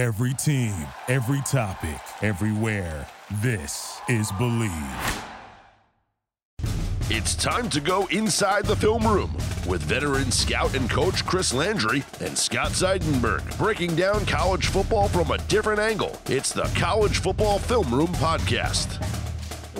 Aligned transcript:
Every 0.00 0.32
team, 0.32 0.86
every 1.08 1.42
topic, 1.42 2.00
everywhere. 2.22 3.06
This 3.42 4.00
is 4.08 4.32
Bleav. 4.32 5.24
It's 7.10 7.34
time 7.34 7.68
to 7.68 7.82
go 7.82 8.06
inside 8.06 8.64
the 8.64 8.76
film 8.76 9.06
room 9.06 9.30
with 9.68 9.82
veteran 9.82 10.32
scout 10.32 10.74
and 10.74 10.88
coach 10.88 11.26
Chris 11.26 11.52
Landry 11.52 12.02
and 12.20 12.38
Scott 12.38 12.70
Seidenberg 12.70 13.58
breaking 13.58 13.94
down 13.94 14.24
college 14.24 14.68
football 14.68 15.06
from 15.06 15.32
a 15.32 15.38
different 15.48 15.80
angle. 15.80 16.18
It's 16.30 16.54
the 16.54 16.72
College 16.74 17.18
Football 17.18 17.58
Film 17.58 17.94
Room 17.94 18.14
Podcast. 18.14 19.06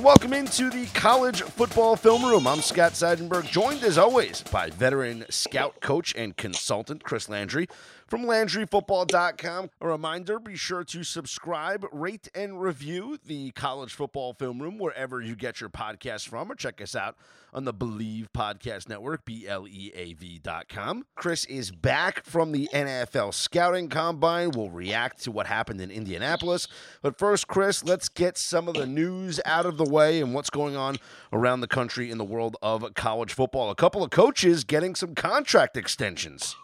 Welcome 0.02 0.32
into 0.32 0.70
the 0.70 0.86
College 0.94 1.42
Football 1.42 1.96
Film 1.96 2.24
Room. 2.24 2.46
I'm 2.46 2.60
Scott 2.60 2.92
Seidenberg, 2.92 3.50
joined 3.50 3.82
as 3.84 3.98
always 3.98 4.42
by 4.52 4.70
veteran 4.70 5.24
scout, 5.30 5.80
coach, 5.80 6.14
and 6.14 6.36
consultant 6.36 7.04
Chris 7.04 7.28
Landry 7.28 7.68
from 8.10 8.24
LandryFootball.com. 8.24 9.70
A 9.80 9.86
reminder 9.86 10.40
be 10.40 10.56
sure 10.56 10.82
to 10.82 11.04
subscribe, 11.04 11.86
rate, 11.92 12.28
and 12.34 12.60
review 12.60 13.18
the 13.24 13.52
College 13.52 13.94
Football 13.94 14.34
Film 14.34 14.60
Room 14.60 14.78
wherever 14.78 15.22
you 15.22 15.36
get 15.36 15.60
your 15.60 15.70
podcast 15.70 16.28
from, 16.28 16.50
or 16.50 16.56
check 16.56 16.82
us 16.82 16.96
out 16.96 17.16
on 17.52 17.64
the 17.64 17.72
Bleav 17.72 18.26
Podcast 18.34 18.88
Network, 18.88 19.24
B 19.24 19.46
L 19.46 19.66
E 19.68 19.92
A 19.94 20.14
V.com. 20.14 21.04
Chris 21.14 21.44
is 21.44 21.70
back 21.70 22.24
from 22.24 22.50
the 22.50 22.68
NFL 22.74 23.32
Scouting 23.32 23.88
Combine. 23.88 24.50
We'll 24.50 24.70
react 24.70 25.22
to 25.22 25.30
what 25.30 25.46
happened 25.46 25.80
in 25.80 25.92
Indianapolis. 25.92 26.66
But 27.02 27.16
first, 27.16 27.46
Chris, 27.46 27.84
let's 27.84 28.08
get 28.08 28.36
some 28.36 28.66
of 28.66 28.74
the 28.74 28.86
news 28.86 29.40
out 29.44 29.66
of 29.66 29.76
the 29.76 29.88
way 29.88 30.20
and 30.20 30.34
what's 30.34 30.50
going 30.50 30.74
on 30.74 30.96
around 31.32 31.60
the 31.60 31.68
country 31.68 32.10
in 32.10 32.18
the 32.18 32.24
world 32.24 32.56
of 32.60 32.84
college 32.94 33.32
football. 33.32 33.70
A 33.70 33.76
couple 33.76 34.02
of 34.02 34.10
coaches 34.10 34.64
getting 34.64 34.96
some 34.96 35.14
contract 35.14 35.76
extensions. 35.76 36.56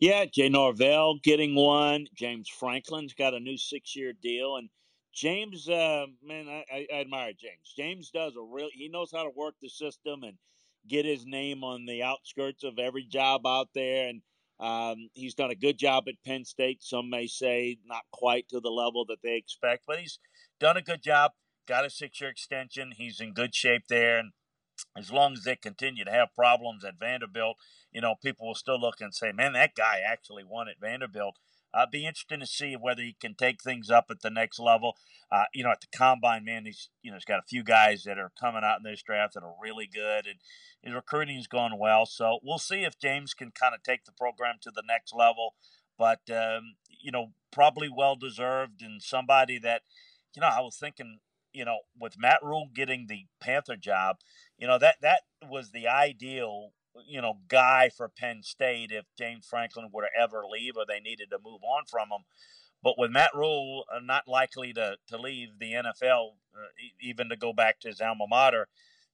Yeah, 0.00 0.24
Jay 0.24 0.48
Norvell 0.48 1.18
getting 1.22 1.54
one. 1.54 2.06
James 2.14 2.48
Franklin's 2.48 3.14
got 3.14 3.34
a 3.34 3.40
new 3.40 3.56
six-year 3.56 4.12
deal, 4.20 4.56
and 4.56 4.68
James, 5.14 5.68
uh, 5.68 6.06
man, 6.22 6.48
I, 6.48 6.86
I, 6.92 7.00
admire 7.00 7.32
James. 7.32 7.72
James 7.76 8.10
does 8.10 8.34
a 8.36 8.42
real. 8.42 8.68
He 8.72 8.88
knows 8.88 9.12
how 9.12 9.22
to 9.22 9.30
work 9.30 9.54
the 9.62 9.68
system 9.68 10.24
and 10.24 10.36
get 10.88 11.04
his 11.04 11.24
name 11.24 11.62
on 11.62 11.86
the 11.86 12.02
outskirts 12.02 12.64
of 12.64 12.78
every 12.78 13.04
job 13.04 13.46
out 13.46 13.68
there, 13.74 14.08
and 14.08 14.22
um, 14.58 15.08
he's 15.14 15.34
done 15.34 15.50
a 15.50 15.56
good 15.56 15.78
job 15.78 16.04
at 16.08 16.14
Penn 16.26 16.44
State. 16.44 16.82
Some 16.82 17.10
may 17.10 17.26
say 17.26 17.78
not 17.86 18.02
quite 18.12 18.48
to 18.48 18.60
the 18.60 18.70
level 18.70 19.04
that 19.06 19.22
they 19.22 19.36
expect, 19.36 19.84
but 19.86 20.00
he's 20.00 20.18
done 20.58 20.76
a 20.76 20.82
good 20.82 21.02
job. 21.02 21.32
Got 21.66 21.86
a 21.86 21.90
six-year 21.90 22.30
extension. 22.30 22.92
He's 22.96 23.20
in 23.20 23.32
good 23.32 23.54
shape 23.54 23.84
there, 23.88 24.18
and 24.18 24.32
as 24.98 25.12
long 25.12 25.34
as 25.34 25.44
they 25.44 25.56
continue 25.56 26.04
to 26.04 26.10
have 26.10 26.34
problems 26.34 26.84
at 26.84 26.98
Vanderbilt, 26.98 27.56
you 27.94 28.00
know, 28.00 28.16
people 28.20 28.46
will 28.46 28.54
still 28.56 28.78
look 28.78 29.00
and 29.00 29.14
say, 29.14 29.32
man, 29.32 29.52
that 29.52 29.76
guy 29.76 30.00
actually 30.06 30.42
won 30.44 30.68
at 30.68 30.80
Vanderbilt. 30.80 31.38
Uh, 31.72 31.86
be 31.90 32.06
interesting 32.06 32.40
to 32.40 32.46
see 32.46 32.76
whether 32.78 33.02
he 33.02 33.16
can 33.20 33.34
take 33.34 33.62
things 33.62 33.90
up 33.90 34.06
at 34.10 34.20
the 34.20 34.30
next 34.30 34.58
level. 34.58 34.96
Uh, 35.30 35.44
you 35.54 35.64
know, 35.64 35.70
at 35.70 35.80
the 35.80 35.96
combine, 35.96 36.44
man, 36.44 36.66
he's 36.66 36.88
you 37.02 37.10
know 37.10 37.16
he's 37.16 37.24
got 37.24 37.40
a 37.40 37.48
few 37.48 37.64
guys 37.64 38.04
that 38.04 38.18
are 38.18 38.30
coming 38.38 38.62
out 38.64 38.78
in 38.78 38.84
this 38.84 39.02
draft 39.02 39.34
that 39.34 39.42
are 39.42 39.54
really 39.60 39.88
good, 39.92 40.26
and 40.26 40.38
his 40.82 40.94
recruiting 40.94 41.36
is 41.36 41.46
going 41.46 41.76
well. 41.78 42.06
So 42.06 42.38
we'll 42.42 42.58
see 42.58 42.84
if 42.84 42.98
James 42.98 43.34
can 43.34 43.50
kind 43.50 43.74
of 43.74 43.82
take 43.82 44.04
the 44.04 44.12
program 44.12 44.56
to 44.62 44.70
the 44.70 44.84
next 44.86 45.12
level. 45.14 45.54
But 45.98 46.20
um, 46.30 46.74
you 46.88 47.10
know, 47.10 47.32
probably 47.50 47.88
well 47.88 48.14
deserved, 48.14 48.82
and 48.82 49.02
somebody 49.02 49.58
that 49.58 49.82
you 50.36 50.40
know 50.40 50.48
I 50.48 50.60
was 50.60 50.76
thinking 50.76 51.18
you 51.52 51.64
know, 51.64 51.78
with 51.98 52.18
Matt 52.18 52.40
Rhule 52.42 52.68
getting 52.74 53.06
the 53.08 53.26
Panther 53.40 53.76
job, 53.76 54.16
you 54.58 54.66
know 54.66 54.78
that 54.78 54.96
that 55.00 55.22
was 55.48 55.70
the 55.70 55.88
ideal 55.88 56.72
you 57.06 57.20
know 57.20 57.38
guy 57.48 57.88
for 57.88 58.08
Penn 58.08 58.42
State 58.42 58.90
if 58.92 59.04
James 59.18 59.46
Franklin 59.46 59.88
were 59.92 60.02
to 60.02 60.20
ever 60.20 60.44
leave 60.50 60.76
or 60.76 60.84
they 60.86 61.00
needed 61.00 61.30
to 61.30 61.38
move 61.44 61.60
on 61.62 61.84
from 61.86 62.08
him. 62.10 62.24
But 62.82 62.98
with 62.98 63.10
Matt 63.10 63.30
Rhule 63.34 63.84
uh, 63.90 64.00
not 64.00 64.28
likely 64.28 64.74
to, 64.74 64.96
to 65.08 65.16
leave 65.16 65.58
the 65.58 65.72
NFL, 65.72 66.32
uh, 66.54 66.68
even 67.00 67.30
to 67.30 67.36
go 67.36 67.54
back 67.54 67.80
to 67.80 67.88
his 67.88 68.00
alma 68.00 68.26
mater, 68.28 68.68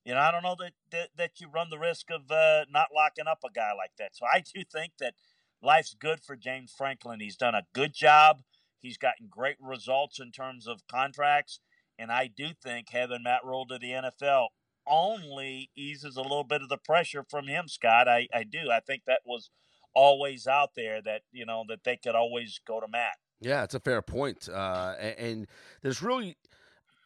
you 0.05 0.15
know, 0.15 0.21
I 0.21 0.33
don't 0.33 0.43
know 0.43 0.57
that, 0.59 0.73
that, 0.91 1.11
that 1.17 1.41
you 1.41 1.49
run 1.49 1.69
the 1.71 1.79
risk 1.79 2.11
of 2.11 2.31
uh, 2.33 2.65
not 2.71 2.89
locking 2.95 3.29
up 3.29 3.45
a 3.45 3.53
guy 3.53 3.71
like 3.77 3.93
that. 3.99 4.17
So 4.17 4.27
I 4.27 4.41
do 4.41 4.63
think 4.65 4.95
that 4.99 5.15
life's 5.63 5.95
good 5.95 6.21
for 6.21 6.35
James 6.35 6.75
Franklin. 6.77 7.21
He's 7.21 7.37
done 7.37 7.55
a 7.55 7.67
good 7.73 7.95
job. 7.95 8.43
He's 8.81 8.97
gotten 8.97 9.29
great 9.31 9.57
results 9.61 10.19
in 10.19 10.33
terms 10.33 10.67
of 10.67 10.87
contracts. 10.91 11.61
And 11.99 12.11
I 12.11 12.29
do 12.35 12.49
think 12.61 12.89
having 12.91 13.23
Matt 13.23 13.45
Rhule 13.45 13.67
to 13.67 13.79
the 13.79 13.91
NFL 13.91 14.49
only 14.87 15.71
eases 15.77 16.17
a 16.17 16.23
little 16.23 16.45
bit 16.45 16.63
of 16.63 16.69
the 16.69 16.79
pressure 16.79 17.25
from 17.29 17.47
him, 17.47 17.69
Scott. 17.69 18.09
I, 18.09 18.29
I 18.35 18.45
do. 18.45 18.71
I 18.71 18.81
think 18.81 19.05
that 19.07 19.21
was 19.25 19.51
always 19.95 20.47
out 20.47 20.71
there 20.77 21.03
that, 21.03 21.23
you 21.33 21.47
know, 21.47 21.65
that 21.69 21.85
they 21.85 21.97
could 21.97 22.15
always 22.15 22.61
go 22.67 22.81
to 22.81 22.89
Matt. 22.89 23.17
Yeah, 23.41 23.65
it's 23.65 23.75
a 23.75 23.81
fair 23.81 24.03
point. 24.03 24.49
Uh, 24.49 24.95
and, 25.01 25.19
and 25.19 25.47
there's 25.83 26.03
really 26.03 26.37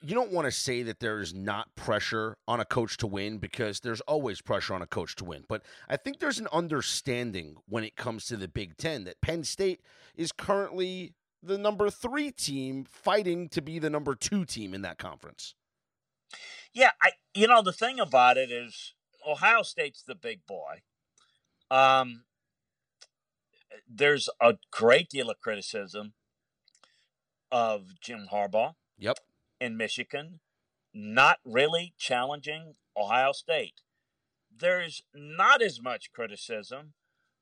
you 0.04 0.14
don't 0.14 0.32
want 0.32 0.44
to 0.44 0.52
say 0.52 0.82
that 0.82 1.00
there's 1.00 1.32
not 1.32 1.74
pressure 1.76 2.36
on 2.46 2.60
a 2.60 2.64
coach 2.64 2.98
to 2.98 3.06
win 3.06 3.38
because 3.38 3.80
there's 3.80 4.02
always 4.02 4.42
pressure 4.42 4.74
on 4.74 4.82
a 4.82 4.86
coach 4.86 5.16
to 5.16 5.24
win. 5.24 5.44
But 5.48 5.62
I 5.88 5.96
think 5.96 6.18
there's 6.18 6.38
an 6.38 6.48
understanding 6.52 7.56
when 7.66 7.84
it 7.84 7.96
comes 7.96 8.26
to 8.26 8.36
the 8.36 8.46
Big 8.46 8.76
Ten 8.76 9.04
that 9.04 9.22
Penn 9.22 9.44
State 9.44 9.80
is 10.14 10.30
currently 10.30 11.14
the 11.42 11.56
number 11.56 11.88
three 11.88 12.30
team 12.30 12.84
fighting 12.84 13.48
to 13.50 13.62
be 13.62 13.78
the 13.78 13.88
number 13.88 14.14
two 14.14 14.44
team 14.44 14.74
in 14.74 14.82
that 14.82 14.98
conference. 14.98 15.54
Yeah, 16.74 16.90
I 17.00 17.12
you 17.34 17.46
know 17.46 17.62
the 17.62 17.72
thing 17.72 18.00
about 18.00 18.36
it 18.36 18.50
is 18.50 18.94
Ohio 19.26 19.62
State's 19.62 20.02
the 20.02 20.14
big 20.14 20.44
boy. 20.46 20.82
Um, 21.70 22.24
there's 23.88 24.28
a 24.40 24.54
great 24.70 25.08
deal 25.08 25.30
of 25.30 25.40
criticism 25.40 26.14
of 27.50 28.00
Jim 28.00 28.28
Harbaugh. 28.32 28.74
Yep. 28.98 29.18
In 29.60 29.76
Michigan, 29.76 30.40
not 30.92 31.38
really 31.44 31.94
challenging 31.96 32.74
Ohio 32.96 33.32
State. 33.32 33.80
There's 34.54 35.02
not 35.14 35.62
as 35.62 35.80
much 35.80 36.12
criticism 36.12 36.94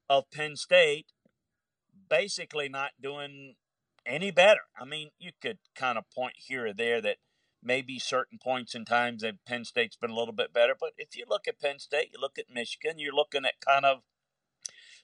of 0.09 0.31
Penn 0.31 0.57
State 0.57 1.07
basically 2.09 2.69
not 2.69 2.91
doing 3.01 3.55
any 4.05 4.31
better. 4.31 4.61
I 4.79 4.85
mean, 4.85 5.11
you 5.19 5.31
could 5.41 5.59
kind 5.75 5.97
of 5.97 6.05
point 6.15 6.35
here 6.37 6.67
or 6.67 6.73
there 6.73 7.01
that 7.01 7.17
maybe 7.63 7.99
certain 7.99 8.39
points 8.39 8.75
in 8.75 8.85
times 8.85 9.23
that 9.23 9.45
Penn 9.47 9.65
State's 9.65 9.97
been 9.97 10.11
a 10.11 10.17
little 10.17 10.35
bit 10.35 10.53
better, 10.53 10.75
but 10.79 10.93
if 10.97 11.17
you 11.17 11.25
look 11.29 11.47
at 11.47 11.61
Penn 11.61 11.79
State, 11.79 12.11
you 12.13 12.21
look 12.21 12.39
at 12.39 12.53
Michigan, 12.53 12.99
you're 12.99 13.15
looking 13.15 13.45
at 13.45 13.61
kind 13.61 13.85
of 13.85 14.03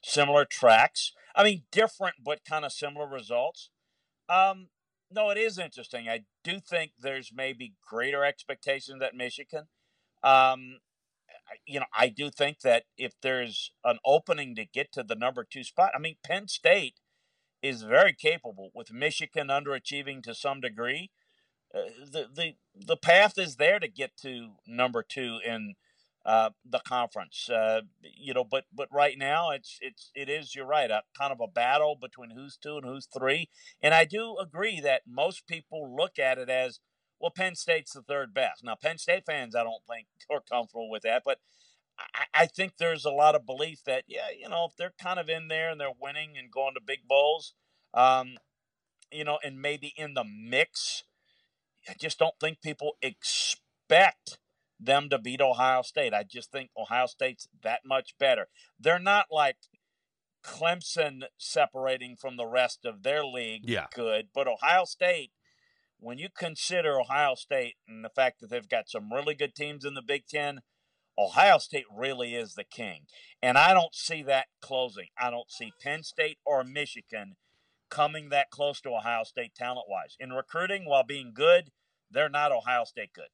similar 0.02 0.44
tracks. 0.44 1.12
I 1.34 1.44
mean, 1.44 1.62
different 1.70 2.16
but 2.24 2.44
kind 2.44 2.64
of 2.64 2.72
similar 2.72 3.06
results. 3.06 3.70
Um, 4.28 4.68
no, 5.10 5.30
it 5.30 5.38
is 5.38 5.58
interesting. 5.58 6.08
I 6.08 6.24
do 6.44 6.60
think 6.60 6.92
there's 6.98 7.32
maybe 7.34 7.74
greater 7.86 8.24
expectations 8.24 9.02
at 9.02 9.14
Michigan. 9.14 9.68
Um, 10.22 10.80
you 11.66 11.80
know, 11.80 11.86
I 11.96 12.08
do 12.08 12.30
think 12.30 12.60
that 12.60 12.84
if 12.96 13.14
there's 13.22 13.72
an 13.84 13.98
opening 14.04 14.54
to 14.56 14.66
get 14.66 14.92
to 14.92 15.02
the 15.02 15.14
number 15.14 15.44
two 15.44 15.64
spot, 15.64 15.92
I 15.94 15.98
mean, 15.98 16.16
Penn 16.22 16.48
State 16.48 17.00
is 17.62 17.82
very 17.82 18.12
capable 18.12 18.70
with 18.74 18.92
Michigan 18.92 19.48
underachieving 19.48 20.22
to 20.24 20.34
some 20.34 20.60
degree. 20.60 21.10
Uh, 21.74 21.90
the 22.10 22.26
the 22.34 22.54
the 22.74 22.96
path 22.96 23.38
is 23.38 23.56
there 23.56 23.78
to 23.78 23.88
get 23.88 24.16
to 24.16 24.52
number 24.66 25.02
two 25.02 25.38
in 25.44 25.74
uh, 26.24 26.50
the 26.68 26.80
conference. 26.80 27.48
Uh, 27.48 27.82
you 28.02 28.34
know, 28.34 28.44
but 28.44 28.64
but 28.72 28.88
right 28.92 29.16
now 29.18 29.50
it's 29.50 29.78
it's 29.80 30.10
it 30.14 30.28
is 30.28 30.54
you're 30.54 30.66
right 30.66 30.90
a 30.90 31.02
kind 31.16 31.32
of 31.32 31.40
a 31.40 31.46
battle 31.46 31.96
between 32.00 32.30
who's 32.30 32.56
two 32.56 32.76
and 32.76 32.84
who's 32.84 33.06
three. 33.06 33.48
And 33.82 33.94
I 33.94 34.04
do 34.04 34.36
agree 34.40 34.80
that 34.80 35.02
most 35.06 35.46
people 35.46 35.94
look 35.94 36.18
at 36.18 36.38
it 36.38 36.50
as 36.50 36.80
well. 37.20 37.32
Penn 37.34 37.54
State's 37.54 37.92
the 37.92 38.02
third 38.02 38.34
best. 38.34 38.64
Now, 38.64 38.76
Penn 38.80 38.98
State 38.98 39.24
fans, 39.26 39.54
I 39.54 39.62
don't 39.62 39.84
think 39.88 40.06
are 40.30 40.40
comfortable 40.40 40.90
with 40.90 41.02
that, 41.02 41.22
but 41.24 41.38
I, 42.32 42.46
think 42.46 42.74
there's 42.78 43.04
a 43.04 43.10
lot 43.10 43.34
of 43.34 43.44
belief 43.44 43.82
that 43.84 44.04
yeah, 44.06 44.28
you 44.38 44.48
know, 44.48 44.66
if 44.70 44.76
they're 44.76 44.94
kind 45.02 45.18
of 45.18 45.28
in 45.28 45.48
there 45.48 45.70
and 45.70 45.80
they're 45.80 45.88
winning 46.00 46.36
and 46.38 46.50
going 46.50 46.74
to 46.74 46.80
big 46.80 47.00
bowls, 47.08 47.54
um, 47.94 48.36
you 49.10 49.24
know, 49.24 49.38
and 49.42 49.60
maybe 49.60 49.92
in 49.96 50.14
the 50.14 50.24
mix, 50.24 51.04
I 51.88 51.94
just 51.98 52.18
don't 52.18 52.34
think 52.40 52.60
people 52.60 52.92
expect 53.02 54.38
them 54.78 55.08
to 55.08 55.18
beat 55.18 55.40
Ohio 55.40 55.82
State. 55.82 56.14
I 56.14 56.22
just 56.22 56.52
think 56.52 56.70
Ohio 56.76 57.06
State's 57.06 57.48
that 57.62 57.80
much 57.84 58.14
better. 58.18 58.48
They're 58.78 58.98
not 58.98 59.26
like 59.30 59.56
Clemson 60.44 61.22
separating 61.36 62.16
from 62.16 62.36
the 62.36 62.46
rest 62.46 62.84
of 62.84 63.02
their 63.02 63.24
league 63.24 63.62
yeah. 63.64 63.86
good, 63.94 64.28
but 64.34 64.46
Ohio 64.46 64.84
State 64.84 65.32
when 66.00 66.18
you 66.18 66.28
consider 66.34 67.00
Ohio 67.00 67.34
State 67.34 67.74
and 67.88 68.04
the 68.04 68.10
fact 68.10 68.40
that 68.40 68.50
they've 68.50 68.68
got 68.68 68.88
some 68.88 69.12
really 69.12 69.34
good 69.34 69.54
teams 69.54 69.84
in 69.84 69.94
the 69.94 70.02
Big 70.02 70.26
Ten, 70.26 70.60
Ohio 71.18 71.58
State 71.58 71.86
really 71.94 72.34
is 72.34 72.54
the 72.54 72.64
king. 72.64 73.06
And 73.42 73.58
I 73.58 73.74
don't 73.74 73.94
see 73.94 74.22
that 74.24 74.46
closing. 74.60 75.08
I 75.18 75.30
don't 75.30 75.50
see 75.50 75.72
Penn 75.82 76.04
State 76.04 76.38
or 76.44 76.62
Michigan 76.62 77.36
coming 77.88 78.28
that 78.30 78.50
close 78.50 78.80
to 78.82 78.90
Ohio 78.90 79.24
State 79.24 79.54
talent 79.54 79.86
wise. 79.88 80.16
In 80.18 80.30
recruiting, 80.30 80.84
while 80.84 81.04
being 81.04 81.32
good, 81.34 81.70
they're 82.10 82.28
not 82.28 82.52
Ohio 82.52 82.84
State 82.84 83.12
good. 83.12 83.28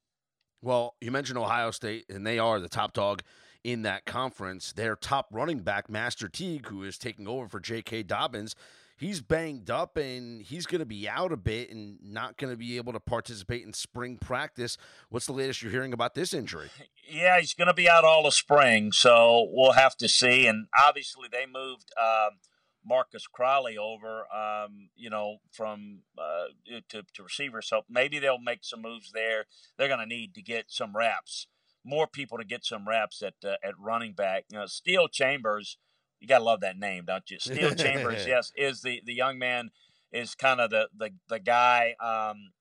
Well, 0.62 0.94
you 1.00 1.10
mentioned 1.10 1.38
Ohio 1.38 1.70
State, 1.70 2.06
and 2.08 2.26
they 2.26 2.38
are 2.38 2.58
the 2.58 2.68
top 2.68 2.94
dog 2.94 3.22
in 3.62 3.82
that 3.82 4.04
conference. 4.04 4.72
Their 4.72 4.96
top 4.96 5.28
running 5.30 5.60
back, 5.60 5.90
Master 5.90 6.28
Teague, 6.28 6.68
who 6.68 6.82
is 6.84 6.98
taking 6.98 7.26
over 7.26 7.48
for 7.48 7.60
J.K. 7.60 8.04
Dobbins, 8.04 8.54
he's 8.96 9.20
banged 9.20 9.70
up 9.70 9.96
and 9.96 10.42
he's 10.42 10.66
going 10.66 10.78
to 10.78 10.86
be 10.86 11.08
out 11.08 11.32
a 11.32 11.36
bit 11.36 11.70
and 11.70 11.98
not 12.02 12.36
going 12.36 12.52
to 12.52 12.56
be 12.56 12.76
able 12.76 12.92
to 12.92 13.00
participate 13.00 13.64
in 13.64 13.72
spring 13.72 14.18
practice. 14.18 14.76
What's 15.08 15.26
the 15.26 15.32
latest 15.32 15.62
you're 15.62 15.72
hearing 15.72 15.92
about 15.92 16.14
this 16.14 16.32
injury? 16.32 16.68
Yeah, 17.06 17.38
he's 17.38 17.52
going 17.52 17.68
to 17.68 17.74
be 17.74 17.86
out 17.86 18.02
all 18.02 18.22
the 18.22 18.32
spring, 18.32 18.90
so 18.90 19.46
we'll 19.52 19.72
have 19.72 19.94
to 19.98 20.08
see. 20.08 20.46
And 20.46 20.68
obviously, 20.74 21.28
they 21.30 21.44
moved 21.44 21.92
um, 22.02 22.38
Marcus 22.86 23.26
Crowley 23.26 23.76
over, 23.78 24.26
um, 24.34 24.90
you 24.96 25.10
know, 25.10 25.38
from 25.50 26.00
uh, 26.18 26.46
to, 26.88 27.02
to 27.14 27.22
receiver. 27.22 27.62
So 27.62 27.82
maybe 27.88 28.18
they'll 28.18 28.38
make 28.38 28.60
some 28.62 28.82
moves 28.82 29.12
there. 29.12 29.46
They're 29.76 29.88
going 29.88 30.00
to 30.00 30.06
need 30.06 30.34
to 30.34 30.42
get 30.42 30.66
some 30.68 30.96
reps, 30.96 31.46
more 31.84 32.06
people 32.06 32.38
to 32.38 32.44
get 32.44 32.64
some 32.64 32.88
reps 32.88 33.22
at 33.22 33.34
uh, 33.44 33.56
at 33.62 33.74
running 33.78 34.12
back. 34.12 34.44
You 34.50 34.58
know, 34.58 34.66
Steele 34.66 35.08
Chambers 35.08 35.78
you 36.24 36.28
gotta 36.28 36.44
love 36.44 36.60
that 36.60 36.78
name, 36.78 37.04
don't 37.06 37.30
you? 37.30 37.38
Steele 37.38 37.74
Chambers, 37.74 38.26
yes, 38.26 38.50
is 38.56 38.80
the 38.80 39.02
the 39.04 39.12
young 39.12 39.38
man 39.38 39.70
is 40.10 40.34
kind 40.34 40.58
of 40.58 40.70
the 40.70 40.88
the 40.96 41.10
the 41.28 41.38
guy 41.38 41.94
um, 42.00 42.52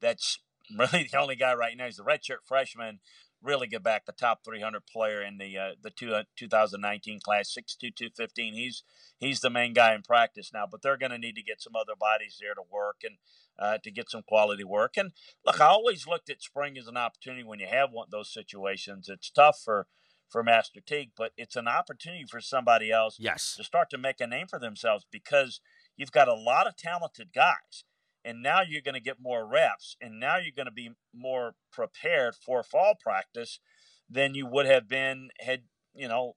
that's 0.00 0.38
really 0.78 1.08
the 1.10 1.18
only 1.18 1.36
guy 1.36 1.54
right 1.54 1.74
now. 1.74 1.86
He's 1.86 1.96
the 1.96 2.04
redshirt 2.04 2.44
freshman. 2.44 3.00
Really 3.42 3.66
get 3.66 3.82
back 3.82 4.06
the 4.06 4.12
top 4.12 4.44
300 4.44 4.86
player 4.86 5.22
in 5.22 5.38
the 5.38 5.56
uh, 5.56 5.70
the 5.80 5.90
two, 5.90 6.14
uh, 6.14 6.24
2019 6.36 7.20
class, 7.20 7.54
6'2", 7.56 7.94
215. 7.94 8.54
He's 8.54 8.82
he's 9.18 9.40
the 9.40 9.50
main 9.50 9.72
guy 9.72 9.94
in 9.94 10.02
practice 10.02 10.50
now, 10.52 10.66
but 10.70 10.82
they're 10.82 10.96
going 10.96 11.12
to 11.12 11.18
need 11.18 11.36
to 11.36 11.42
get 11.42 11.60
some 11.60 11.76
other 11.76 11.94
bodies 11.98 12.38
there 12.40 12.54
to 12.54 12.62
work 12.70 12.96
and 13.04 13.16
uh, 13.58 13.78
to 13.82 13.90
get 13.90 14.10
some 14.10 14.22
quality 14.22 14.64
work. 14.64 14.94
And 14.96 15.12
look, 15.44 15.60
I 15.60 15.66
always 15.66 16.06
looked 16.06 16.30
at 16.30 16.42
spring 16.42 16.76
as 16.78 16.88
an 16.88 16.96
opportunity 16.96 17.44
when 17.44 17.60
you 17.60 17.68
have 17.70 17.90
one 17.92 18.08
those 18.10 18.32
situations. 18.32 19.08
It's 19.08 19.30
tough 19.30 19.60
for 19.64 19.86
for 20.28 20.42
Master 20.42 20.80
Teague, 20.80 21.12
but 21.16 21.32
it's 21.36 21.56
an 21.56 21.68
opportunity 21.68 22.24
for 22.28 22.40
somebody 22.40 22.90
else 22.90 23.16
yes. 23.18 23.54
to 23.56 23.64
start 23.64 23.90
to 23.90 23.98
make 23.98 24.20
a 24.20 24.26
name 24.26 24.46
for 24.48 24.58
themselves 24.58 25.06
because 25.10 25.60
you've 25.96 26.12
got 26.12 26.28
a 26.28 26.34
lot 26.34 26.66
of 26.66 26.76
talented 26.76 27.32
guys. 27.32 27.84
And 28.26 28.42
now 28.42 28.60
you're 28.60 28.82
going 28.82 28.94
to 28.94 29.00
get 29.00 29.20
more 29.20 29.46
reps, 29.46 29.96
and 30.00 30.18
now 30.18 30.36
you're 30.36 30.50
going 30.54 30.66
to 30.66 30.72
be 30.72 30.90
more 31.14 31.54
prepared 31.72 32.34
for 32.34 32.62
fall 32.64 32.94
practice 33.00 33.60
than 34.10 34.34
you 34.34 34.46
would 34.46 34.66
have 34.66 34.88
been 34.88 35.28
had, 35.40 35.62
you 35.94 36.08
know, 36.08 36.34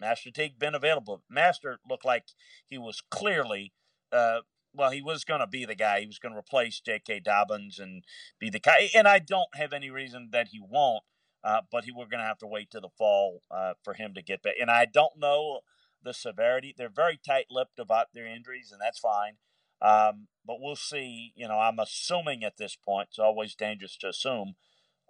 Master 0.00 0.30
Teague 0.30 0.58
been 0.58 0.74
available. 0.74 1.22
Master 1.28 1.78
looked 1.88 2.04
like 2.04 2.24
he 2.66 2.78
was 2.78 3.02
clearly 3.10 3.72
uh, 4.10 4.40
well, 4.74 4.90
he 4.90 5.02
was 5.02 5.24
going 5.24 5.40
to 5.40 5.46
be 5.46 5.64
the 5.64 5.74
guy. 5.74 6.00
He 6.00 6.06
was 6.06 6.18
going 6.18 6.32
to 6.32 6.38
replace 6.38 6.80
J.K. 6.80 7.20
Dobbins 7.20 7.78
and 7.78 8.04
be 8.38 8.50
the 8.50 8.58
guy. 8.58 8.88
And 8.94 9.06
I 9.06 9.18
don't 9.18 9.54
have 9.54 9.72
any 9.72 9.90
reason 9.90 10.30
that 10.32 10.48
he 10.48 10.60
won't. 10.60 11.04
Uh, 11.44 11.60
but 11.70 11.84
he, 11.84 11.92
we're 11.92 12.06
going 12.06 12.20
to 12.20 12.26
have 12.26 12.38
to 12.38 12.46
wait 12.46 12.70
till 12.70 12.80
the 12.80 12.88
fall 12.96 13.42
uh, 13.50 13.74
for 13.82 13.94
him 13.94 14.14
to 14.14 14.22
get 14.22 14.42
back. 14.42 14.54
And 14.60 14.70
I 14.70 14.86
don't 14.86 15.18
know 15.18 15.60
the 16.02 16.14
severity. 16.14 16.74
They're 16.76 16.88
very 16.88 17.18
tight-lipped 17.24 17.78
about 17.78 18.08
their 18.14 18.26
injuries, 18.26 18.70
and 18.70 18.80
that's 18.80 18.98
fine. 18.98 19.34
Um, 19.82 20.28
but 20.46 20.56
we'll 20.60 20.76
see. 20.76 21.32
You 21.36 21.48
know, 21.48 21.58
I'm 21.58 21.78
assuming 21.78 22.44
at 22.44 22.56
this 22.56 22.76
point. 22.76 23.08
It's 23.10 23.18
always 23.18 23.54
dangerous 23.54 23.96
to 23.98 24.08
assume. 24.08 24.54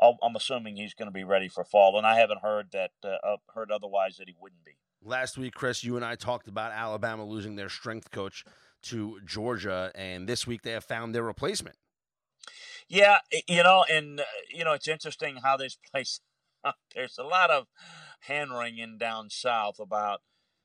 I'm 0.01 0.35
assuming 0.35 0.77
he's 0.77 0.95
going 0.95 1.07
to 1.07 1.13
be 1.13 1.23
ready 1.23 1.49
for 1.49 1.63
fall, 1.63 1.97
and 1.97 2.05
I 2.05 2.17
haven't 2.19 2.41
heard 2.41 2.73
that 2.73 2.91
uh, 3.05 3.37
heard 3.55 3.71
otherwise 3.71 4.17
that 4.17 4.27
he 4.27 4.35
wouldn't 4.41 4.65
be. 4.65 4.73
Last 5.05 5.39
week, 5.39 5.55
Chris, 5.55 5.85
you 5.85 5.95
and 5.95 6.05
I 6.05 6.17
talked 6.17 6.49
about 6.49 6.73
Alabama 6.73 7.25
losing 7.25 7.55
their 7.55 7.69
strength 7.69 8.11
coach 8.11 8.45
to 8.85 9.21
Georgia, 9.25 9.93
and 9.95 10.29
this 10.29 10.45
week 10.45 10.63
they 10.63 10.73
have 10.73 10.85
found 10.85 11.15
their 11.15 11.23
replacement. 11.23 11.77
Yeah, 12.89 13.19
you 13.47 13.63
know, 13.63 13.85
and 13.91 14.21
uh, 14.21 14.25
you 14.53 14.65
know, 14.65 14.73
it's 14.73 14.89
interesting 14.89 15.39
how 15.43 15.57
this 15.57 15.79
place. 15.93 16.21
There's 16.95 17.19
a 17.19 17.25
lot 17.25 17.51
of 17.51 17.67
hand 18.21 18.57
wringing 18.57 18.97
down 18.99 19.31
south 19.31 19.81
about, 19.81 20.21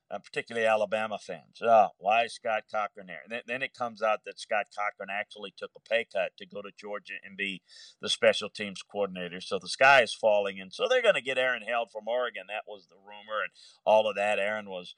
uh, 0.10 0.20
particularly 0.20 0.68
Alabama 0.68 1.18
fans. 1.18 1.62
Oh, 1.62 1.90
why 1.98 2.24
is 2.24 2.36
Scott 2.36 2.64
Cochran 2.72 3.08
there? 3.08 3.22
And 3.24 3.32
then, 3.32 3.42
then 3.46 3.62
it 3.62 3.74
comes 3.74 4.02
out 4.02 4.22
that 4.26 4.40
Scott 4.40 4.68
Cochran 4.76 5.10
actually 5.12 5.54
took 5.58 5.72
a 5.76 5.90
pay 5.90 6.06
cut 6.12 6.32
to 6.38 6.46
go 6.46 6.62
to 6.62 6.70
Georgia 6.78 7.16
and 7.24 7.38
be 7.38 7.62
the 8.02 8.10
special 8.10 8.50
teams 8.50 8.82
coordinator. 8.82 9.42
So 9.42 9.60
the 9.60 9.68
sky 9.68 10.02
is 10.02 10.14
falling, 10.14 10.60
and 10.60 10.74
so 10.74 10.88
they're 10.90 11.02
going 11.02 11.16
to 11.16 11.22
get 11.22 11.38
Aaron 11.38 11.64
Feld 11.68 11.92
from 11.92 12.08
Oregon. 12.08 12.44
That 12.48 12.64
was 12.68 12.88
the 12.88 12.96
rumor, 12.96 13.42
and 13.44 13.52
all 13.86 14.10
of 14.10 14.16
that. 14.16 14.40
Aaron 14.40 14.70
was 14.70 14.96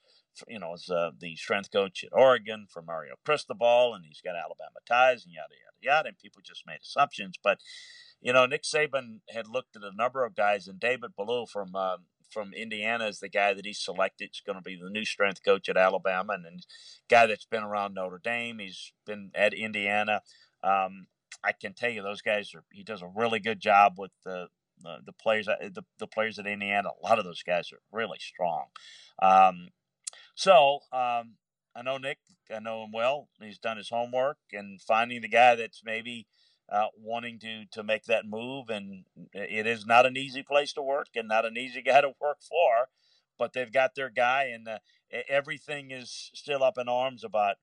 you 0.48 0.60
know, 0.60 0.70
was 0.70 0.90
uh, 0.90 1.12
the 1.20 1.36
strength 1.36 1.72
coach 1.72 2.04
at 2.04 2.18
Oregon 2.18 2.68
for 2.70 2.82
Mario 2.82 3.16
Cristobal, 3.26 3.94
and 3.94 4.06
he's 4.06 4.22
got 4.22 4.36
Alabama 4.36 4.80
ties 4.88 5.26
and 5.26 5.34
yada 5.34 5.54
yada 5.54 5.98
yada. 5.98 6.10
And 6.10 6.18
people 6.18 6.42
just 6.46 6.66
made 6.66 6.80
assumptions, 6.84 7.36
but 7.42 7.60
you 8.22 8.34
know, 8.34 8.46
Nick 8.46 8.64
Saban 8.64 9.22
had 9.30 9.48
looked 9.48 9.76
at 9.76 9.84
a 9.84 9.96
number 9.96 10.26
of 10.26 10.36
guys, 10.36 10.68
and 10.68 10.80
David 10.80 11.12
Ballou 11.16 11.46
from 11.46 11.76
uh, 11.76 11.98
from 12.30 12.54
Indiana 12.54 13.08
is 13.08 13.20
the 13.20 13.30
guy 13.30 13.54
that 13.54 13.66
he 13.66 13.74
selected. 13.74 14.32
Is 14.34 14.42
going 14.46 14.58
to 14.58 14.64
be 14.64 14.76
the 14.76 14.90
new 14.90 15.06
strength 15.06 15.44
coach 15.44 15.70
at 15.70 15.78
Alabama, 15.78 16.34
and 16.34 16.46
then 16.46 16.60
guy 17.10 17.26
that's 17.26 17.46
been 17.46 17.64
around 17.64 17.94
Notre 17.94 18.22
Dame. 18.24 18.60
He's 18.60 18.94
been 19.06 19.32
at 19.36 19.54
Indiana. 19.54 20.22
Um, 20.64 21.08
I 21.44 21.52
can 21.52 21.74
tell 21.74 21.90
you, 21.90 22.02
those 22.02 22.22
guys 22.22 22.54
are. 22.54 22.64
He 22.72 22.84
does 22.84 23.02
a 23.02 23.12
really 23.14 23.40
good 23.40 23.60
job 23.60 23.96
with 23.98 24.12
the 24.24 24.48
the, 24.82 25.14
players. 25.14 25.46
The, 25.46 25.84
the 25.98 26.08
players 26.08 26.40
at 26.40 26.48
Indiana. 26.48 26.90
A 26.90 27.06
lot 27.06 27.20
of 27.20 27.26
those 27.26 27.44
guys 27.44 27.72
are 27.72 27.82
really 27.92 28.20
strong. 28.20 28.66
Um, 29.22 29.70
so 30.36 30.80
um, 30.92 31.36
I 31.76 31.82
know 31.84 31.98
Nick. 31.98 32.20
I 32.54 32.60
know 32.60 32.84
him 32.84 32.92
well. 32.92 33.30
He's 33.42 33.60
done 33.60 33.78
his 33.78 33.90
homework 33.90 34.38
and 34.52 34.82
finding 34.82 35.22
the 35.22 35.28
guy 35.28 35.56
that's 35.56 35.82
maybe 35.86 36.28
uh, 36.72 36.88
wanting 36.98 37.40
to 37.40 37.66
to 37.72 37.84
make 37.84 38.06
that 38.06 38.26
move. 38.26 38.70
And 38.70 39.06
it 39.34 39.66
is 39.66 39.86
not 39.86 40.06
an 40.06 40.18
easy 40.18 40.44
place 40.44 40.74
to 40.74 40.82
work 40.82 41.10
and 41.16 41.28
not 41.28 41.46
an 41.46 41.58
easy 41.58 41.82
guy 41.86 42.02
to 42.02 42.14
work 42.20 42.40
for. 42.42 42.90
But 43.38 43.54
they've 43.54 43.72
got 43.72 43.96
their 43.96 44.10
guy, 44.10 44.52
and 44.54 44.68
uh, 44.68 44.80
everything 45.30 45.92
is 45.92 46.30
still 46.34 46.62
up 46.62 46.78
in 46.78 46.90
arms 46.90 47.24
about 47.24 47.56